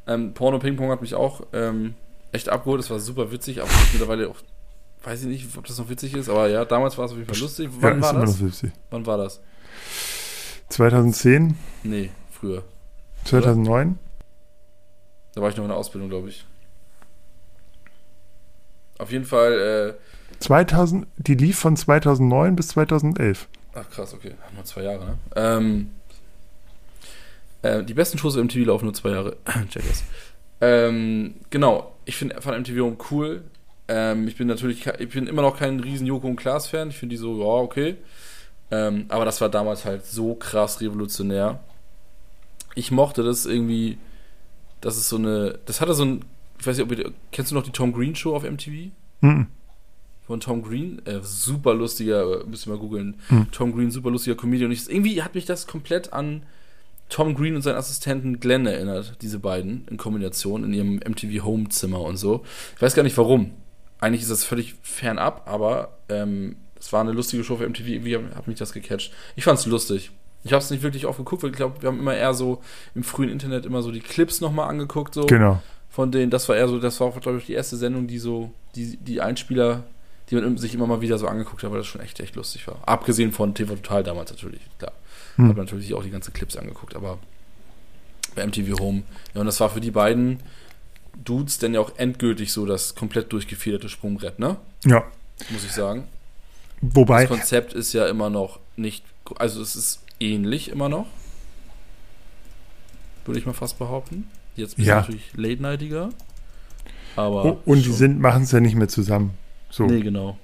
[0.06, 1.94] Ähm, Porno Ping Pong hat mich auch ähm,
[2.32, 2.80] echt abgeholt.
[2.80, 4.36] Das war super witzig, aber mittlerweile auch,
[5.04, 7.32] weiß ich nicht, ob das noch witzig ist, aber ja, damals war es auf jeden
[7.32, 7.68] Fall lustig.
[7.80, 8.42] Wann ja, war das?
[8.90, 9.40] Wann war das?
[10.68, 12.64] 2010, Nee, früher.
[13.24, 13.98] 2009?
[15.34, 16.44] Da war ich noch in der Ausbildung, glaube ich.
[18.98, 19.96] Auf jeden Fall,
[20.38, 23.48] 2000, die lief von 2009 bis 2011.
[23.74, 25.18] äh, ach krass, okay, nur zwei Jahre, ne?
[25.36, 25.90] Ähm,
[27.62, 29.36] äh, die besten Shows im MTV laufen nur zwei Jahre.
[29.70, 30.04] Jackass.
[30.60, 33.42] Ähm, genau, ich finde fand MTV cool.
[33.88, 36.90] Ähm, ich bin natürlich, ich bin immer noch kein riesen Joko und Klaas Fan.
[36.90, 37.96] Ich finde die so, ja, okay.
[38.70, 41.60] Ähm, aber das war damals halt so krass revolutionär.
[42.74, 43.98] Ich mochte das irgendwie,
[44.80, 46.24] das ist so eine, das hatte so ein,
[46.58, 48.90] ich weiß nicht, ob ihr, kennst du noch die Tom Green Show auf MTV?
[49.20, 49.46] Mhm.
[50.26, 53.16] Von Tom Green, äh, super lustiger, müsst ihr mal googeln.
[53.28, 53.48] Hm.
[53.52, 54.70] Tom Green, super lustiger Comedian.
[54.70, 56.44] Und ich, irgendwie hat mich das komplett an
[57.10, 61.68] Tom Green und seinen Assistenten Glenn erinnert, diese beiden in Kombination in ihrem MTV Home
[61.68, 62.42] Zimmer und so.
[62.74, 63.50] Ich weiß gar nicht warum.
[64.04, 67.86] Eigentlich ist das völlig fernab, aber ähm, es war eine lustige Show für MTV.
[67.86, 69.12] Irgendwie hat mich das gecatcht.
[69.34, 70.10] Ich fand's lustig.
[70.42, 72.60] Ich habe es nicht wirklich oft geguckt, weil ich glaube, wir haben immer eher so
[72.94, 75.62] im frühen Internet immer so die Clips nochmal angeguckt, so Genau.
[75.88, 76.30] von denen.
[76.30, 79.22] Das war eher so, das war, glaube ich, die erste Sendung, die so, die, die
[79.22, 79.84] Einspieler,
[80.28, 82.66] die man sich immer mal wieder so angeguckt hat, weil das schon echt, echt lustig
[82.68, 82.76] war.
[82.84, 84.92] Abgesehen von TV Total damals natürlich, klar.
[85.36, 85.48] Hm.
[85.48, 87.18] Habe natürlich auch die ganzen Clips angeguckt, aber
[88.34, 89.02] bei MTV Home.
[89.32, 90.40] Ja, und das war für die beiden
[91.22, 94.56] Dudes dann ja auch endgültig so das komplett durchgefederte Sprungbrett, ne?
[94.84, 95.04] Ja.
[95.50, 96.04] Muss ich sagen.
[96.80, 99.04] Wobei, Das Konzept ist ja immer noch nicht,
[99.36, 101.06] also es ist ähnlich immer noch.
[103.24, 104.28] Würde ich mal fast behaupten.
[104.56, 105.00] Jetzt bin Ja.
[105.00, 106.10] ich natürlich late-nightiger.
[107.16, 107.44] Aber.
[107.44, 107.92] oh, und die schon.
[107.94, 109.30] sind, machen es ja nicht mehr zusammen.
[109.70, 109.86] So.
[109.86, 110.38] Nee, genau.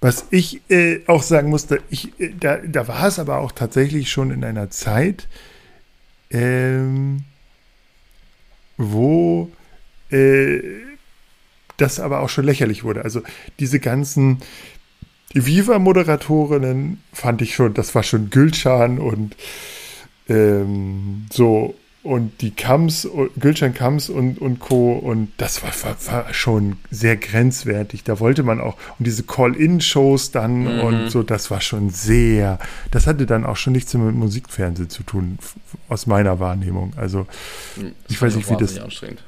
[0.00, 4.10] Was ich äh, auch sagen musste, ich, äh, da, da war es aber auch tatsächlich
[4.10, 5.26] schon in einer Zeit,
[6.30, 7.24] ähm,
[8.76, 9.50] wo
[10.10, 10.60] äh,
[11.78, 13.02] das aber auch schon lächerlich wurde.
[13.04, 13.22] Also
[13.58, 14.38] diese ganzen
[15.34, 19.36] Viva-Moderatorinnen fand ich schon, das war schon Gülcan und
[20.28, 24.92] ähm, so und die Kams, Gülcan Kams und, und Co.
[24.92, 28.04] Und das war, war, war schon sehr grenzwertig.
[28.04, 30.80] Da wollte man auch, und diese Call-In-Shows dann Mhm.
[30.82, 32.60] und so, das war schon sehr,
[32.92, 35.38] das hatte dann auch schon nichts mit Musikfernsehen zu tun,
[35.88, 36.92] aus meiner Wahrnehmung.
[36.96, 37.26] Also,
[37.74, 39.24] Hm, Ich weiß nicht, wie das- anstrengend.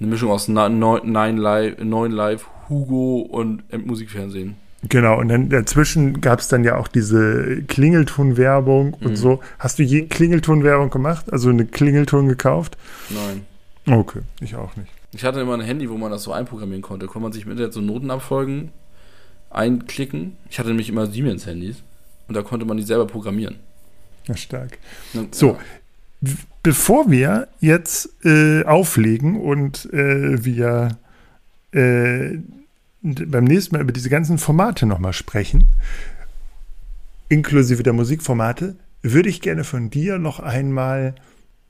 [0.00, 4.56] Eine Mischung aus Nine Live, Neun Live, Hugo und ähm, Musikfernsehen.
[4.88, 9.16] genau, und dann dazwischen gab es dann ja auch diese Klingelton-Werbung und Mhm.
[9.16, 9.40] so.
[9.58, 11.30] Hast du je Klingelton-Werbung gemacht?
[11.32, 12.78] Also eine Klingelton gekauft?
[13.10, 13.44] Nein.
[13.98, 14.88] Okay, ich auch nicht.
[15.12, 17.06] Ich hatte immer ein Handy, wo man das so einprogrammieren konnte.
[17.06, 18.70] Konnte man sich im Internet so Notenabfolgen
[19.50, 20.36] einklicken.
[20.48, 21.82] Ich hatte nämlich immer Siemens-Handys
[22.28, 23.56] und da konnte man die selber programmieren.
[24.28, 24.78] Na stark.
[25.32, 25.58] So, ja.
[26.62, 30.98] Bevor wir jetzt äh, auflegen und äh, wir
[31.72, 32.38] äh,
[33.02, 35.64] beim nächsten Mal über diese ganzen Formate nochmal sprechen,
[37.28, 41.14] inklusive der Musikformate, würde ich gerne von dir noch einmal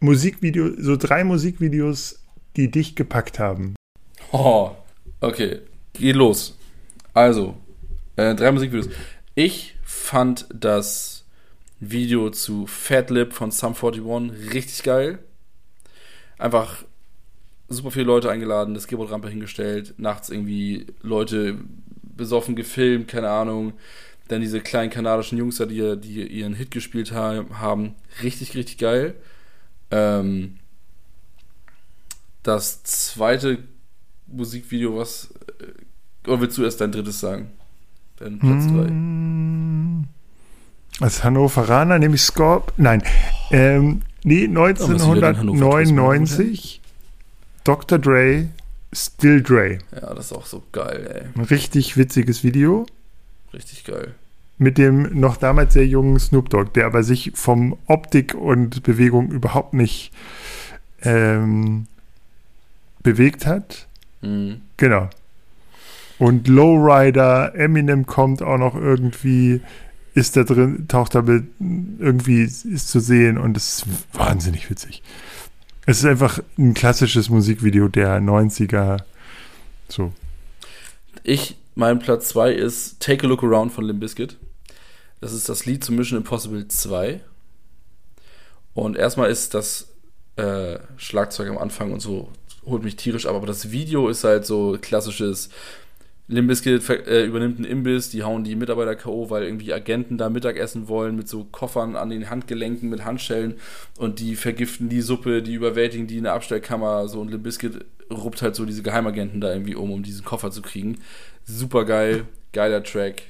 [0.01, 2.21] Musikvideo, so drei Musikvideos,
[2.57, 3.75] die dich gepackt haben.
[4.33, 4.73] Oh,
[5.21, 5.61] okay.
[5.93, 6.57] Geht los.
[7.15, 7.57] Also,
[8.17, 8.89] äh, drei Musikvideos.
[9.35, 11.20] Ich fand das
[11.81, 15.19] Video zu Fat Lip von Sum 41 richtig geil.
[16.39, 16.85] Einfach
[17.69, 21.59] super viele Leute eingeladen, das Skateboardrampe hingestellt, nachts irgendwie Leute
[22.03, 23.73] besoffen gefilmt, keine Ahnung.
[24.29, 27.95] Dann diese kleinen kanadischen Jungs da, die, die ihren Hit gespielt haben.
[28.23, 29.15] Richtig, richtig geil.
[29.91, 30.59] Ähm,
[32.43, 33.59] das zweite
[34.27, 35.35] Musikvideo, was.
[35.59, 37.53] Äh, oder willst du erst dein drittes sagen?
[38.17, 38.73] Dein Platz 3.
[38.73, 40.05] Mm,
[40.99, 42.73] als Hannoveraner nehme ich Scorp.
[42.77, 43.03] Nein.
[43.51, 46.81] Ähm, nee, 1999.
[47.65, 47.99] Dr.
[47.99, 48.49] Dre,
[48.93, 49.79] Still Dre.
[49.95, 51.23] Ja, das ist auch so geil, ey.
[51.37, 52.87] Ein richtig witziges Video.
[53.53, 54.15] Richtig geil.
[54.59, 59.31] Mit dem noch damals sehr jungen Snoop Dogg, der aber sich vom Optik und Bewegung
[59.31, 60.13] überhaupt nicht
[61.03, 61.87] ähm,
[63.03, 63.87] bewegt hat.
[64.21, 64.61] Mhm.
[64.77, 65.09] Genau.
[66.19, 69.63] Und Lowrider, Eminem kommt auch noch irgendwie,
[70.15, 75.03] ist da drin, taucht da irgendwie, ist zu sehen und es ist wahnsinnig witzig.
[75.87, 79.03] Es ist einfach ein klassisches Musikvideo der 90er.
[79.89, 80.13] So.
[81.23, 84.37] Ich, mein Platz 2 ist Take a Look Around von Limp Bizkit.
[85.21, 87.21] Das ist das Lied zu Mission Impossible 2.
[88.75, 89.89] Und erstmal ist das
[90.37, 92.31] äh, Schlagzeug am Anfang und so
[92.65, 95.51] holt mich tierisch ab, aber das Video ist halt so klassisches
[96.31, 100.87] Limbiskit äh, übernimmt einen Imbiss, die hauen die Mitarbeiter K.O., weil irgendwie Agenten da Mittagessen
[100.87, 103.55] wollen mit so Koffern an den Handgelenken mit Handschellen
[103.99, 108.43] und die vergiften die Suppe, die überwältigen die in der Abstellkammer so und Limbiskit ruppt
[108.43, 111.01] halt so diese Geheimagenten da irgendwie um, um diesen Koffer zu kriegen.
[111.45, 113.23] Super geil, geiler Track,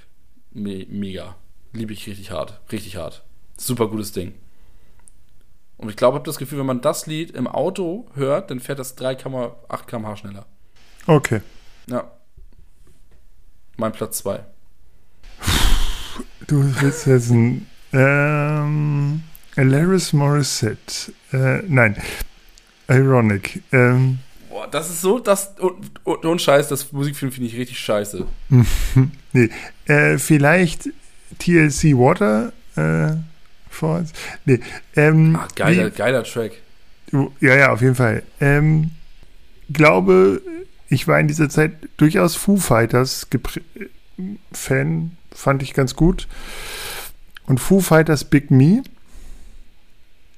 [0.53, 1.37] Me mega.
[1.73, 3.23] Liebe ich richtig hart, richtig hart.
[3.57, 4.35] Super gutes Ding.
[5.77, 8.61] Und ich glaube, ich habe das Gefühl, wenn man das Lied im Auto hört, dann
[8.61, 10.47] fährt das 3,8 km/h schneller.
[11.07, 11.41] Okay.
[11.87, 12.11] Ja.
[13.81, 14.41] Mein Platz 2.
[16.47, 19.23] Du willst jetzt ein ähm,
[19.57, 21.15] Alaris Morissette.
[21.33, 21.97] Äh, nein.
[22.89, 23.63] Ironic.
[23.73, 24.19] Ähm,
[24.51, 28.27] Boah, das ist so, das und, und, und Scheiß, das Musikfilm finde ich richtig scheiße.
[29.33, 29.49] nee.
[29.87, 30.91] Äh, vielleicht
[31.39, 33.17] TLC Water äh,
[33.71, 34.13] vor uns.
[34.45, 34.61] Nee.
[34.95, 36.53] Ähm, ah, geiler, wie, geiler Track.
[37.41, 38.25] Ja, ja, auf jeden Fall.
[38.43, 38.91] Ähm,
[39.73, 40.43] glaube,
[40.91, 43.27] ich war in dieser Zeit durchaus Foo Fighters
[44.53, 46.29] Fan, fand ich ganz gut.
[47.47, 48.83] Und Foo Fighters Big Me.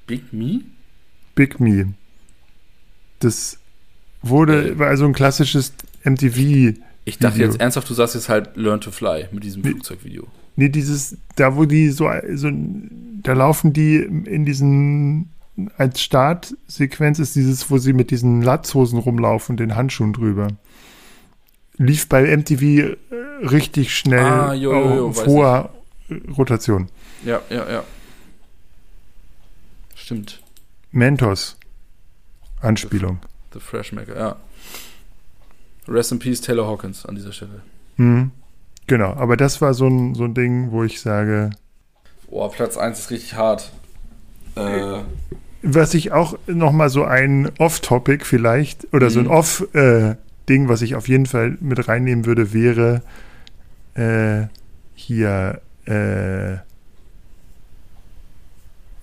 [0.07, 0.61] Big Me?
[1.35, 1.93] Big Me.
[3.19, 3.57] Das
[4.21, 5.73] wurde, äh, war also ein klassisches
[6.03, 6.77] MTV.
[7.05, 7.47] Ich dachte Video.
[7.47, 10.27] jetzt ernsthaft, du sagst jetzt halt Learn to Fly mit diesem nee, Flugzeugvideo.
[10.55, 12.49] Nee, dieses, da wo die so, so,
[13.23, 15.32] da laufen die in diesen
[15.77, 20.47] als Startsequenz ist dieses, wo sie mit diesen Latzhosen rumlaufen, den Handschuhen drüber.
[21.77, 22.97] Lief bei MTV äh,
[23.45, 25.69] richtig schnell ah, jo, jo, jo, auf hoher
[26.37, 26.89] Rotation.
[27.23, 27.83] Ja, ja, ja.
[29.95, 30.41] Stimmt.
[30.91, 31.57] Mentos.
[32.61, 33.19] Anspielung.
[33.51, 34.35] The, the Freshmaker, ja.
[35.87, 37.61] Rest in Peace Taylor Hawkins an dieser Stelle.
[37.97, 38.31] Mhm.
[38.87, 41.51] Genau, aber das war so ein, so ein Ding, wo ich sage.
[42.29, 43.71] Boah, Platz 1 ist richtig hart.
[44.55, 44.99] Äh,
[45.63, 49.11] was ich auch nochmal so ein Off-Topic vielleicht oder mhm.
[49.11, 49.31] so ein mhm.
[49.31, 53.01] Off-Ding, äh, was ich auf jeden Fall mit reinnehmen würde, wäre
[53.95, 54.47] äh,
[54.95, 56.53] hier äh,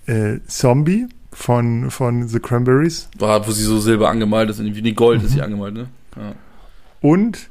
[0.05, 3.09] äh, Zombie von, von The Cranberries.
[3.17, 5.25] War, wo sie so silber angemalt ist, irgendwie nee, Gold mhm.
[5.25, 5.87] ist sie angemalt, ne?
[6.15, 6.33] Ja.
[7.01, 7.49] Und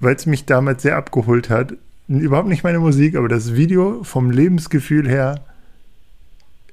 [0.00, 1.74] weil es mich damals sehr abgeholt hat,
[2.06, 5.44] überhaupt nicht meine Musik, aber das Video vom Lebensgefühl her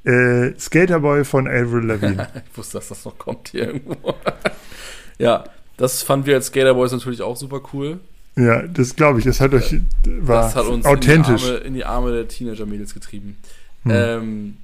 [0.06, 2.28] äh, Skaterboy von Avril Lavigne.
[2.52, 3.96] ich wusste, dass das noch kommt hier irgendwo.
[5.18, 5.44] ja,
[5.78, 8.00] das fanden wir als Skaterboys natürlich auch super cool.
[8.36, 9.26] Ja, das glaube ich.
[9.26, 11.44] Das hat euch war das hat uns authentisch.
[11.44, 13.38] In die Arme, in die Arme der Teenager-Mädels getrieben.
[13.84, 13.92] Hm.
[13.94, 14.58] Ähm,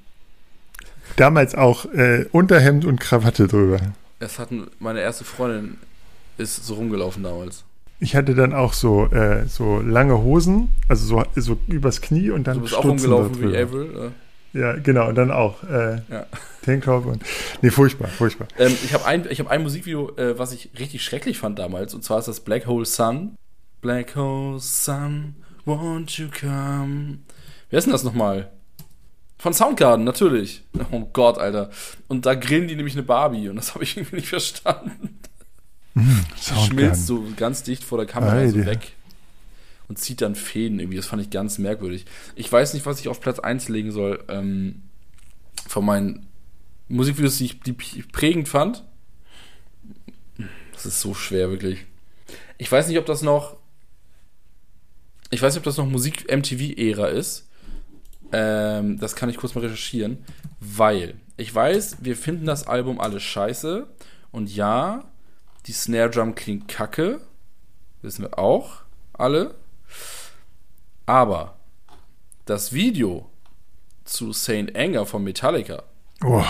[1.16, 3.80] Damals auch äh, Unterhemd und Krawatte drüber.
[4.18, 5.78] Es hatten meine erste Freundin
[6.38, 7.64] ist so rumgelaufen damals.
[8.00, 12.46] Ich hatte dann auch so, äh, so lange Hosen, also so, so übers Knie und
[12.46, 12.56] dann.
[12.56, 14.12] Du bist auch rumgelaufen wie Avril?
[14.52, 16.26] Ja, genau, und dann auch äh, ja.
[16.62, 17.22] Tanktop und.
[17.62, 18.48] Nee, furchtbar, furchtbar.
[18.58, 22.04] Ähm, ich habe ein, hab ein Musikvideo, äh, was ich richtig schrecklich fand damals, und
[22.04, 23.36] zwar ist das Black Hole Sun.
[23.80, 25.36] Black Hole Sun,
[25.66, 27.18] won't you come?
[27.70, 28.50] Wer ist denn das nochmal?
[29.38, 30.62] Von Soundgarden, natürlich.
[30.92, 31.70] Oh Gott, Alter.
[32.06, 35.18] Und da grillen die nämlich eine Barbie und das habe ich irgendwie nicht verstanden.
[35.94, 38.92] Mm, die schmilzt so ganz dicht vor der Kamera so weg
[39.92, 40.96] und zieht dann Fäden irgendwie.
[40.96, 42.06] Das fand ich ganz merkwürdig.
[42.34, 44.84] Ich weiß nicht, was ich auf Platz 1 legen soll ähm,
[45.68, 46.26] von meinen
[46.88, 48.84] Musikvideos, die ich, die ich prägend fand.
[50.72, 51.84] Das ist so schwer, wirklich.
[52.56, 53.58] Ich weiß nicht, ob das noch.
[55.28, 57.50] Ich weiß nicht, ob das noch Musik-MTV-Ära ist.
[58.32, 60.24] Ähm, das kann ich kurz mal recherchieren,
[60.58, 63.86] weil ich weiß, wir finden das Album alles scheiße.
[64.30, 65.04] Und ja,
[65.66, 67.20] die Snare Drum klingt kacke.
[68.00, 69.54] Wissen wir auch alle.
[71.12, 71.58] Aber
[72.46, 73.28] das Video
[74.04, 75.82] zu Saint Anger von Metallica,
[76.24, 76.42] oh,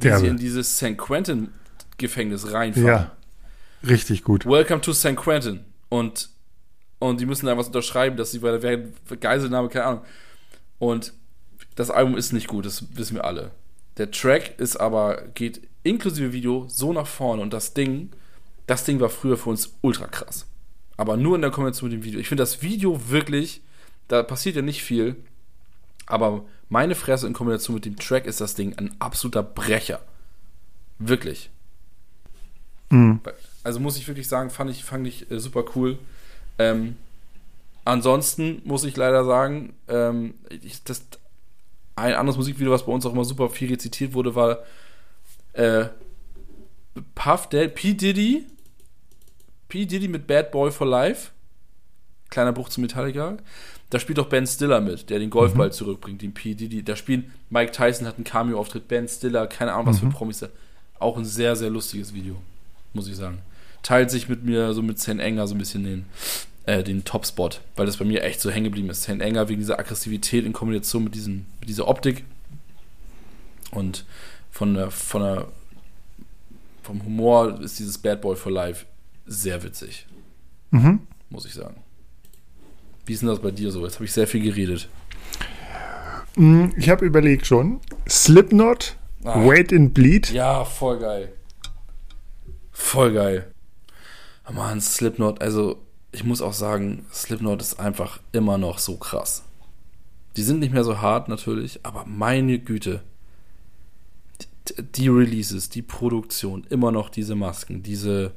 [0.00, 0.98] wie sie in dieses St.
[0.98, 1.48] Quentin
[1.96, 2.86] Gefängnis reinfahren.
[2.86, 3.16] Ja,
[3.82, 4.44] richtig gut.
[4.44, 5.16] Welcome to St.
[5.16, 5.64] Quentin.
[5.88, 6.28] Und,
[6.98, 8.84] und die müssen da was unterschreiben, dass sie bei der
[9.18, 10.04] Geiselnahme, keine Ahnung,
[10.78, 11.14] und
[11.74, 13.50] das Album ist nicht gut, das wissen wir alle.
[13.96, 18.10] Der Track ist aber, geht inklusive Video so nach vorne und das Ding,
[18.66, 20.46] das Ding war früher für uns ultra krass.
[20.98, 22.20] Aber nur in der Kombination mit dem Video.
[22.20, 23.62] Ich finde das Video wirklich,
[24.10, 25.16] da passiert ja nicht viel,
[26.06, 30.00] aber meine Fresse in Kombination mit dem Track ist das Ding ein absoluter Brecher.
[30.98, 31.50] Wirklich.
[32.90, 33.20] Mhm.
[33.64, 35.98] Also muss ich wirklich sagen, fand ich, fand ich äh, super cool.
[36.58, 36.96] Ähm,
[37.84, 41.02] Ansonsten muss ich leider sagen, ähm, ich, das,
[41.96, 44.58] ein anderes Musikvideo, was bei uns auch immer super viel rezitiert wurde, war
[45.54, 45.86] äh,
[47.14, 47.94] Puff Daddy, P.
[47.94, 48.46] Diddy,
[49.68, 49.86] P.
[49.86, 51.30] Diddy mit Bad Boy for Life.
[52.28, 53.38] Kleiner Bruch zu Metallica.
[53.90, 55.72] Da spielt auch Ben Stiller mit, der den Golfball mhm.
[55.72, 56.54] zurückbringt, den P.
[56.54, 56.84] Diddy.
[56.84, 60.12] Da spielen Mike Tyson hat einen Cameo-Auftritt, Ben Stiller, keine Ahnung, was mhm.
[60.12, 60.44] für Promis.
[61.00, 62.36] Auch ein sehr, sehr lustiges Video,
[62.92, 63.38] muss ich sagen.
[63.82, 66.04] Teilt sich mit mir so mit Zen Enger so ein bisschen den,
[66.66, 69.02] äh, den Topspot, weil das bei mir echt so hängen geblieben ist.
[69.02, 72.24] Saint Enger wegen dieser Aggressivität in Kombination mit, diesen, mit dieser Optik
[73.72, 74.04] und
[74.50, 75.48] von der, von der,
[76.82, 78.86] vom Humor ist dieses Bad Boy for Life
[79.26, 80.06] sehr witzig.
[80.70, 81.00] Mhm.
[81.30, 81.76] Muss ich sagen.
[83.10, 83.82] Wie ist denn das bei dir so?
[83.82, 84.88] Jetzt habe ich sehr viel geredet.
[86.36, 87.80] Mm, ich habe überlegt schon.
[88.08, 88.94] Slipknot,
[89.24, 89.44] ah.
[89.44, 90.30] Wait and Bleed.
[90.30, 91.32] Ja, voll geil.
[92.70, 93.52] Voll geil.
[94.48, 95.82] Oh Mann, Slipknot, also
[96.12, 99.42] ich muss auch sagen, Slipknot ist einfach immer noch so krass.
[100.36, 103.02] Die sind nicht mehr so hart natürlich, aber meine Güte.
[104.68, 108.34] Die, die Releases, die Produktion, immer noch diese Masken, diese.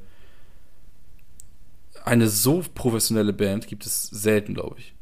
[2.06, 4.94] Eine so professionelle Band gibt es selten, glaube ich.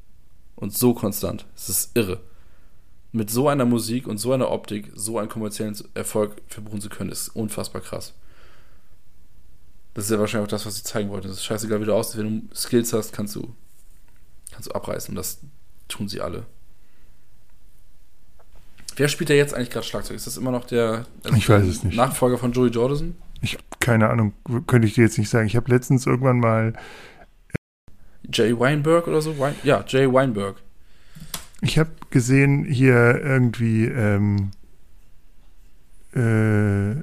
[0.56, 1.48] Und so konstant.
[1.56, 2.22] Es ist irre.
[3.12, 7.12] Mit so einer Musik und so einer Optik so einen kommerziellen Erfolg verbuchen zu können,
[7.12, 8.14] ist unfassbar krass.
[9.94, 11.28] Das ist ja wahrscheinlich auch das, was sie zeigen wollten.
[11.28, 12.20] Es ist scheißegal, wie du aussiehst.
[12.20, 13.54] Wenn du Skills hast, kannst du,
[14.52, 15.12] kannst du abreißen.
[15.12, 15.40] Und das
[15.88, 16.46] tun sie alle.
[18.96, 20.16] Wer spielt da jetzt eigentlich gerade Schlagzeug?
[20.18, 21.96] Ist das immer noch der also ich weiß es nicht.
[21.96, 23.18] Nachfolger von Joey Jordison?
[23.42, 24.34] Ich keine Ahnung,
[24.68, 25.48] könnte ich dir jetzt nicht sagen.
[25.48, 26.74] Ich habe letztens irgendwann mal
[28.32, 29.36] Jay Weinberg oder so?
[29.64, 30.58] ja, Jay Weinberg.
[31.62, 34.52] Ich habe gesehen hier irgendwie ähm,
[36.16, 37.00] äh,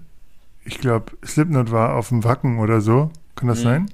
[0.68, 3.10] ich glaube, Slipknot war auf dem Wacken oder so.
[3.34, 3.64] Kann das mhm.
[3.64, 3.90] sein?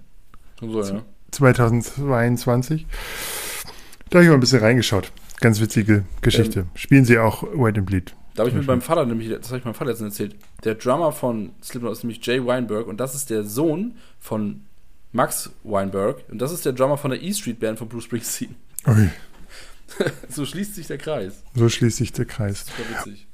[0.61, 1.03] So, ja.
[1.31, 2.87] 2022.
[4.11, 5.13] Da habe ich mal ein bisschen reingeschaut.
[5.41, 6.61] Ganz witzige Geschichte.
[6.61, 8.15] Ähm, Spielen sie auch White and Bleed?
[8.35, 10.35] Da habe ich mit meinem Vater nämlich, das habe ich meinem Vater jetzt erzählt.
[10.65, 14.63] Der Drummer von Slipknot ist nämlich Jay Weinberg und das ist der Sohn von
[15.13, 18.57] Max Weinberg und das ist der Drummer von der E Street Band von Bruce Springsteen.
[18.85, 19.11] Okay.
[20.29, 21.43] so schließt sich der Kreis.
[21.55, 22.67] So schließt sich der Kreis.
[22.67, 23.29] Super witzig.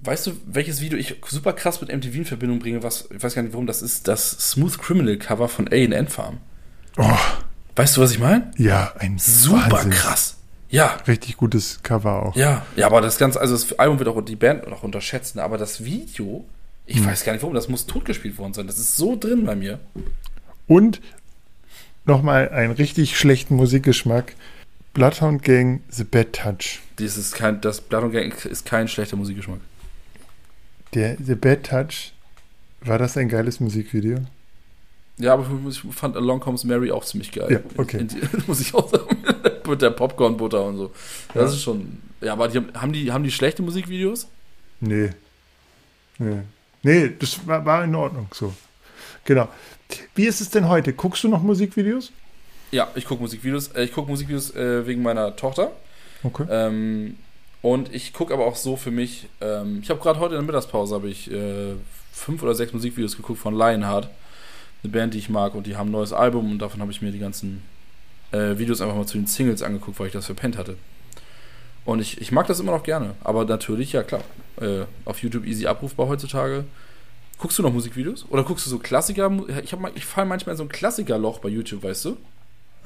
[0.00, 2.82] Weißt du, welches Video ich super krass mit MTV in Verbindung bringe?
[2.82, 4.06] Was, ich weiß gar nicht, warum das ist.
[4.06, 6.38] Das Smooth Criminal Cover von A&N Farm.
[6.98, 7.16] Oh.
[7.74, 8.50] Weißt du, was ich meine?
[8.58, 9.90] Ja, ein super Wahnsinn.
[9.92, 10.36] krass.
[10.74, 10.96] Ja.
[11.06, 12.36] Richtig gutes Cover auch.
[12.36, 15.56] Ja, ja, aber das Ganze, also das Album wird auch die Band noch unterschätzen, aber
[15.56, 16.44] das Video,
[16.84, 17.06] ich hm.
[17.06, 18.66] weiß gar nicht warum, das muss totgespielt worden sein.
[18.66, 19.78] Das ist so drin bei mir.
[20.66, 21.00] Und
[22.04, 24.34] nochmal einen richtig schlechten Musikgeschmack.
[24.94, 26.80] Bloodhound Gang, The Bad Touch.
[26.96, 29.60] Das, ist kein, das Bloodhound Gang ist kein schlechter Musikgeschmack.
[30.94, 32.12] Der The Bad Touch,
[32.80, 34.18] war das ein geiles Musikvideo?
[35.18, 37.46] Ja, aber ich fand Along Comes Mary auch ziemlich geil.
[37.48, 37.98] Ja, okay.
[37.98, 39.16] In, in, muss ich auch sagen.
[39.66, 40.90] Mit der Popcorn-Butter und so.
[41.32, 41.56] Das ja.
[41.56, 41.98] ist schon.
[42.20, 44.28] Ja, aber die, haben, die, haben die schlechte Musikvideos?
[44.80, 45.10] Nee.
[46.18, 46.42] Nee.
[46.82, 48.52] Nee, das war, war in Ordnung so.
[49.24, 49.48] Genau.
[50.14, 50.92] Wie ist es denn heute?
[50.92, 52.12] Guckst du noch Musikvideos?
[52.70, 53.68] Ja, ich gucke Musikvideos.
[53.68, 55.72] Äh, ich gucke Musikvideos äh, wegen meiner Tochter.
[56.22, 56.46] Okay.
[56.50, 57.16] Ähm,
[57.62, 60.46] und ich gucke aber auch so für mich, ähm, ich habe gerade heute in der
[60.46, 61.74] Mittagspause habe ich äh,
[62.12, 64.08] fünf oder sechs Musikvideos geguckt von Lionheart,
[64.82, 67.00] eine Band, die ich mag und die haben ein neues Album und davon habe ich
[67.00, 67.62] mir die ganzen
[68.34, 70.76] äh, Videos einfach mal zu den Singles angeguckt, weil ich das verpennt hatte.
[71.84, 73.14] Und ich, ich mag das immer noch gerne.
[73.22, 74.22] Aber natürlich, ja klar,
[74.60, 76.64] äh, auf YouTube easy abrufbar heutzutage.
[77.38, 78.24] Guckst du noch Musikvideos?
[78.30, 79.30] Oder guckst du so Klassiker?
[79.62, 82.16] Ich, hab mal- ich falle manchmal in so ein Klassikerloch bei YouTube, weißt du?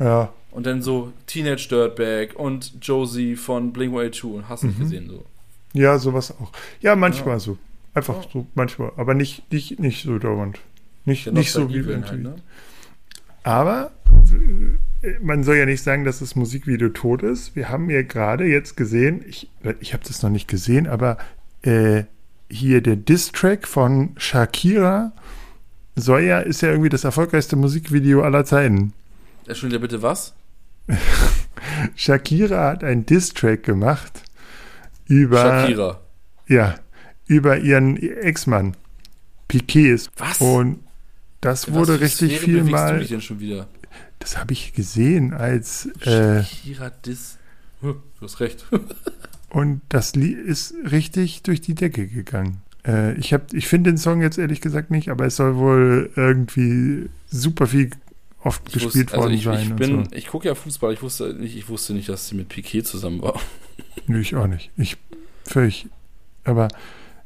[0.01, 4.69] Ja, Und dann so Teenage Dirtbag und Josie von Blink-182 und hast Mhm.
[4.71, 5.25] nicht gesehen so.
[5.75, 6.51] ja, sowas auch.
[6.81, 7.59] Ja, manchmal so.
[7.95, 8.29] Einfach Ja.
[8.33, 8.93] so, manchmal.
[8.97, 10.59] Aber nicht, nicht, nicht so dauernd.
[11.05, 12.09] Nicht, Der nicht so wie MTV.
[12.11, 12.35] halt, ne?
[13.43, 13.91] Aber
[15.21, 17.55] man soll ja nicht sagen, dass das Musikvideo tot ist.
[17.55, 19.49] Wir haben ja gerade jetzt gesehen, ich,
[19.81, 21.19] ich habe das noch nicht gesehen, aber
[21.63, 22.05] äh,
[22.51, 25.13] hier der Diss-Track von Shakira
[25.95, 28.93] soll ja, ist ja irgendwie das erfolgreichste Musikvideo aller Zeiten.
[29.47, 30.35] Entschuldigung, bitte was?
[31.97, 34.23] Shakira hat einen Diss-Track gemacht
[35.07, 36.01] über, Shakira.
[36.47, 36.75] ja,
[37.27, 38.75] über ihren Ex-Mann.
[39.49, 40.11] Piquet ist.
[40.17, 40.41] Was?
[40.41, 40.81] Und
[41.41, 42.99] das In wurde richtig viel bewegst du mal.
[42.99, 43.67] dich denn schon wieder?
[44.19, 47.39] Das habe ich gesehen als äh, Shakira Dis.
[47.83, 48.67] Huh, Du hast recht.
[49.51, 52.61] Und das Lied ist richtig durch die Decke gegangen.
[52.87, 56.11] Äh, ich hab, ich finde den Song jetzt ehrlich gesagt nicht, aber es soll wohl
[56.17, 57.91] irgendwie super viel
[58.43, 59.63] oft Ich gespielt wusste- also worden ich, sein.
[59.63, 60.11] Ich, bin, so.
[60.17, 63.23] ich gucke ja Fußball, ich wusste nicht, ich wusste nicht, dass sie mit Piquet zusammen
[63.23, 63.41] war.
[64.07, 64.71] Nö, ich auch nicht.
[64.77, 64.97] Ich
[65.45, 65.87] völlig.
[66.45, 66.69] Aber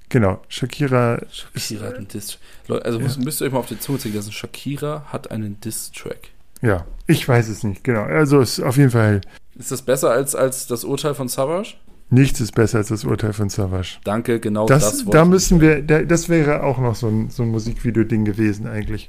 [0.08, 1.20] genau, Shakira.
[1.30, 2.38] Shakira hat einen Diss.
[2.68, 3.04] Leute, also Ja.
[3.04, 4.32] müsst, müsst ihr euch mal auf die Zunge ziehen lassen.
[4.32, 6.28] Shakira hat einen Diss-Track.
[6.62, 8.02] Ja, ich weiß es nicht, genau.
[8.02, 9.20] Also es ist auf jeden Fall
[9.58, 11.74] Ist das besser als, als das Urteil von Savage?
[12.10, 13.98] nichts ist besser als das Urteil von Savage.
[14.04, 17.42] Danke, genau das, Das, da müssen wir, da, das wäre auch noch so ein, so
[17.42, 19.08] ein Musikvideo-Ding gewesen eigentlich.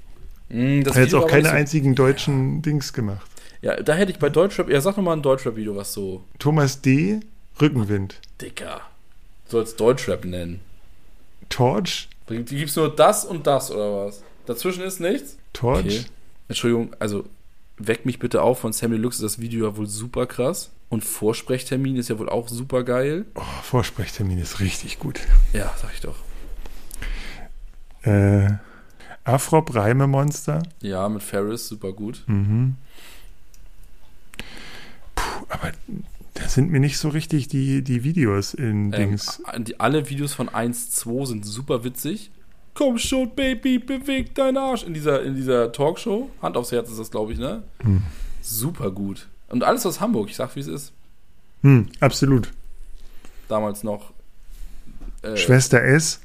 [0.49, 3.29] Mm, das hat jetzt auch keine so- einzigen deutschen Dings gemacht.
[3.61, 7.19] Ja, da hätte ich bei Deutschrap, ja, sag nochmal ein Deutschrap-Video, was so, Thomas D.,
[7.61, 8.19] Rückenwind.
[8.41, 8.81] dicker,
[9.47, 10.59] sollst Deutschrap nennen.
[11.49, 14.23] Torch, Die gibt's nur das und das, oder was?
[14.45, 15.37] Dazwischen ist nichts?
[15.53, 15.79] Torch.
[15.85, 16.01] Okay.
[16.47, 17.25] Entschuldigung, also
[17.77, 20.71] weck mich bitte auf von Sammy Lux ist das Video ja wohl super krass.
[20.89, 23.25] Und Vorsprechtermin ist ja wohl auch super geil.
[23.35, 25.21] Oh, Vorsprechtermin ist richtig gut.
[25.51, 26.15] Ja, sag ich doch.
[28.03, 28.51] Äh,
[29.23, 30.61] Afrop Reimemonster.
[30.81, 32.23] Ja, mit Ferris super gut.
[32.27, 32.75] Mhm.
[35.15, 35.71] Puh, aber
[36.35, 39.41] da sind mir nicht so richtig die, die Videos in Ähm, Dings.
[39.59, 42.31] die, alle Videos von 1.2 sind super witzig.
[42.73, 44.83] Komm schon, Baby, beweg deinen Arsch.
[44.83, 46.29] In dieser, in dieser Talkshow.
[46.41, 47.63] Hand aufs Herz ist das, glaube ich, ne?
[47.81, 48.01] Hm.
[48.41, 49.27] Super gut.
[49.49, 50.29] Und alles aus Hamburg.
[50.29, 50.93] Ich sag, wie es ist.
[51.61, 52.51] Hm, absolut.
[53.47, 54.11] Damals noch.
[55.21, 56.19] Äh, Schwester S.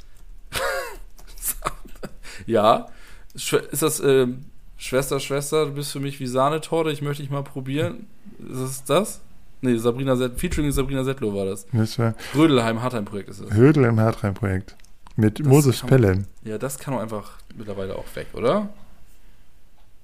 [2.46, 2.88] Ja.
[3.34, 4.46] Ist das, ähm,
[4.78, 8.06] Schwester, Schwester, du bist für mich wie Sahnetorte, ich möchte dich mal probieren.
[8.38, 9.20] Ist das das?
[9.60, 11.66] Nee, Sabrina Set, featuring Sabrina Settler war das.
[11.72, 13.52] Das war Rödelheim Hartheim-Projekt ist das.
[13.52, 14.76] Hödel im Hartrein-Projekt.
[15.20, 16.24] Mit Das Moses kann man- Pelham.
[16.44, 18.68] Ja, das kann doch einfach mittlerweile auch weg, oder?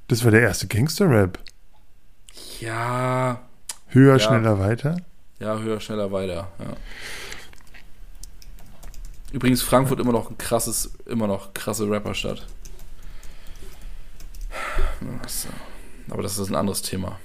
[0.08, 1.38] Das war der erste Gangster-Rap.
[2.58, 3.40] Ja.
[3.90, 4.18] Höher, Ja.
[4.18, 4.96] schneller, weiter.
[5.38, 6.48] Ja, höher, schneller, weiter.
[6.58, 6.76] Ja.
[9.30, 12.44] Übrigens, Frankfurt immer noch ein krasses, immer noch krasse Rapperstadt.
[15.28, 15.48] So.
[16.10, 17.20] Aber das ist ein anderes Thema.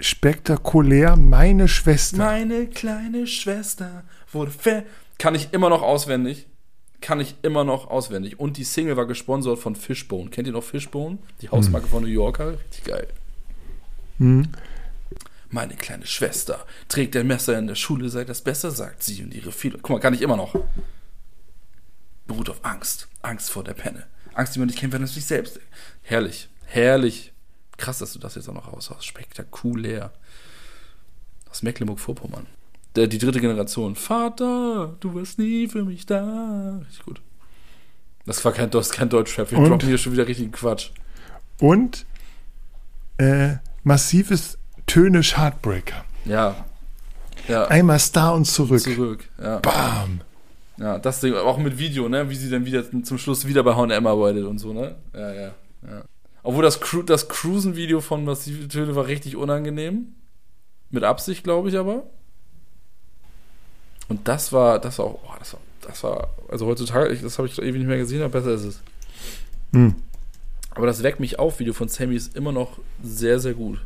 [0.00, 2.16] Spektakulär, meine Schwester.
[2.16, 4.02] Meine kleine Schwester
[4.32, 4.82] wurde ver...
[5.18, 6.46] Kann ich immer noch auswendig.
[7.02, 8.40] Kann ich immer noch auswendig.
[8.40, 10.30] Und die Single war gesponsert von Fishbone.
[10.30, 11.18] Kennt ihr noch Fishbone?
[11.42, 12.52] Die Hausmarke von New Yorker?
[12.52, 13.08] Richtig geil.
[14.18, 14.48] Hm.
[15.50, 19.34] Meine kleine Schwester trägt ein Messer in der Schule, sei das besser, sagt sie und
[19.34, 19.78] ihre viele.
[19.78, 20.54] Guck mal, kann ich immer noch.
[22.26, 23.08] Beruht auf Angst.
[23.20, 24.06] Angst vor der Penne.
[24.32, 25.60] Angst, die man nicht kennt, wenn es sich selbst.
[26.02, 26.48] Herrlich.
[26.64, 27.32] Herrlich.
[27.76, 29.04] Krass, dass du das jetzt auch noch raushaust.
[29.04, 30.12] Spektakulär.
[31.50, 32.46] Aus Mecklenburg-Vorpommern.
[32.96, 33.96] Der, die dritte Generation.
[33.96, 36.80] Vater, du warst nie für mich da.
[36.86, 37.22] Richtig gut.
[38.26, 39.50] Das war kein, das kein Deutschrap.
[39.50, 39.68] Wir Und?
[39.70, 40.90] droppen hier schon wieder richtigen Quatsch.
[41.60, 42.06] Und
[43.18, 46.04] äh, massives Tönisch Heartbreaker.
[46.24, 46.64] Ja.
[47.48, 47.66] Ja.
[47.66, 48.80] Einmal Star und zurück.
[48.80, 49.28] Zurück.
[49.40, 49.58] Ja.
[49.58, 50.20] Bam.
[50.76, 52.28] Ja, das Ding, auch mit Video, ne?
[52.30, 54.96] Wie sie dann wieder zum Schluss wieder bei H&M arbeitet und so, ne?
[55.14, 56.04] Ja, ja, ja.
[56.42, 60.14] Obwohl das, Cru das Cruisen-Video von Massive Töne war richtig unangenehm.
[60.90, 62.04] Mit Absicht, glaube ich aber.
[64.12, 67.48] Und das war, das war auch, oh, das war, das war, also heutzutage, das habe
[67.48, 68.80] ich ewig nicht mehr gesehen, aber besser ist es.
[69.72, 69.94] Hm.
[70.72, 73.80] Aber das Weckt mich auf, Video von Sammy ist immer noch sehr, sehr gut.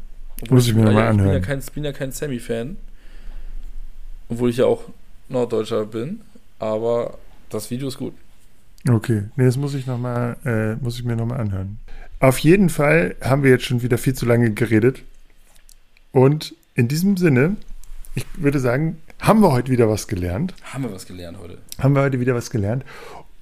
[0.51, 1.43] Muss ich mir ja, nochmal ja, ich bin ja anhören.
[1.43, 2.77] kein, bin ja kein Sammy-Fan.
[4.29, 4.83] Obwohl ich ja auch
[5.29, 6.23] Norddeutscher bin.
[6.59, 7.19] Aber
[7.49, 8.15] das Video ist gut.
[8.89, 11.79] Okay, nee, das muss ich noch mal, äh, muss ich mir nochmal anhören.
[12.19, 15.05] Auf jeden Fall haben wir jetzt schon wieder viel zu lange geredet.
[16.11, 17.57] Und in diesem Sinne,
[18.17, 20.55] ich würde sagen, haben wir heute wieder was gelernt.
[20.63, 21.59] Haben wir was gelernt heute?
[21.79, 22.85] Haben wir heute wieder was gelernt.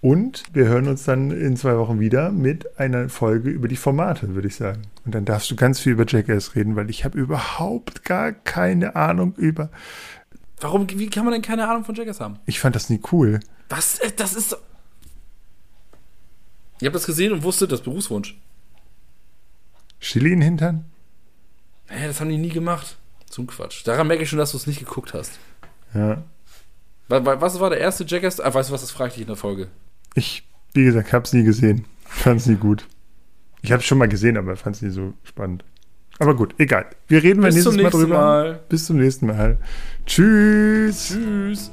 [0.01, 4.35] Und wir hören uns dann in zwei Wochen wieder mit einer Folge über die Formate,
[4.35, 4.83] würde ich sagen.
[5.07, 8.97] Und dann darfst du ganz viel über Jackass reden, weil ich habe überhaupt gar keine
[8.97, 9.71] Ahnung über
[10.61, 12.39] Warum, wie kann man denn keine Ahnung von Jackass haben?
[12.47, 13.41] Ich fand das nie cool.
[13.69, 13.99] Was?
[13.99, 14.57] Äh, Das ist so.
[16.81, 18.39] Ihr habt das gesehen und wusstet, das ist Berufswunsch.
[20.01, 20.85] Chili in den Hintern?
[21.87, 22.97] Hä, das haben die nie gemacht.
[23.29, 23.87] Zum Quatsch.
[23.87, 25.33] Daran merke ich schon, dass du es nicht geguckt hast.
[25.95, 26.23] Ja.
[27.09, 28.41] Wa- wa- Was war der erste Jackass?
[28.41, 29.69] Ah, weißt du was, das frage ich dich in der Folge.
[30.15, 31.85] Ich, wie gesagt, hab's nie gesehen.
[32.05, 32.87] Fand's nie gut.
[33.63, 35.65] Ich hab's schon mal gesehen, aber fand's nie so spannend.
[36.19, 36.87] Aber gut, egal.
[37.09, 38.19] Wir reden beim zum Mal nächsten drüber.
[38.19, 38.61] Mal.
[38.69, 39.59] Bis zum nächsten Mal.
[40.07, 41.09] Tschüss.
[41.09, 41.71] Tschüss.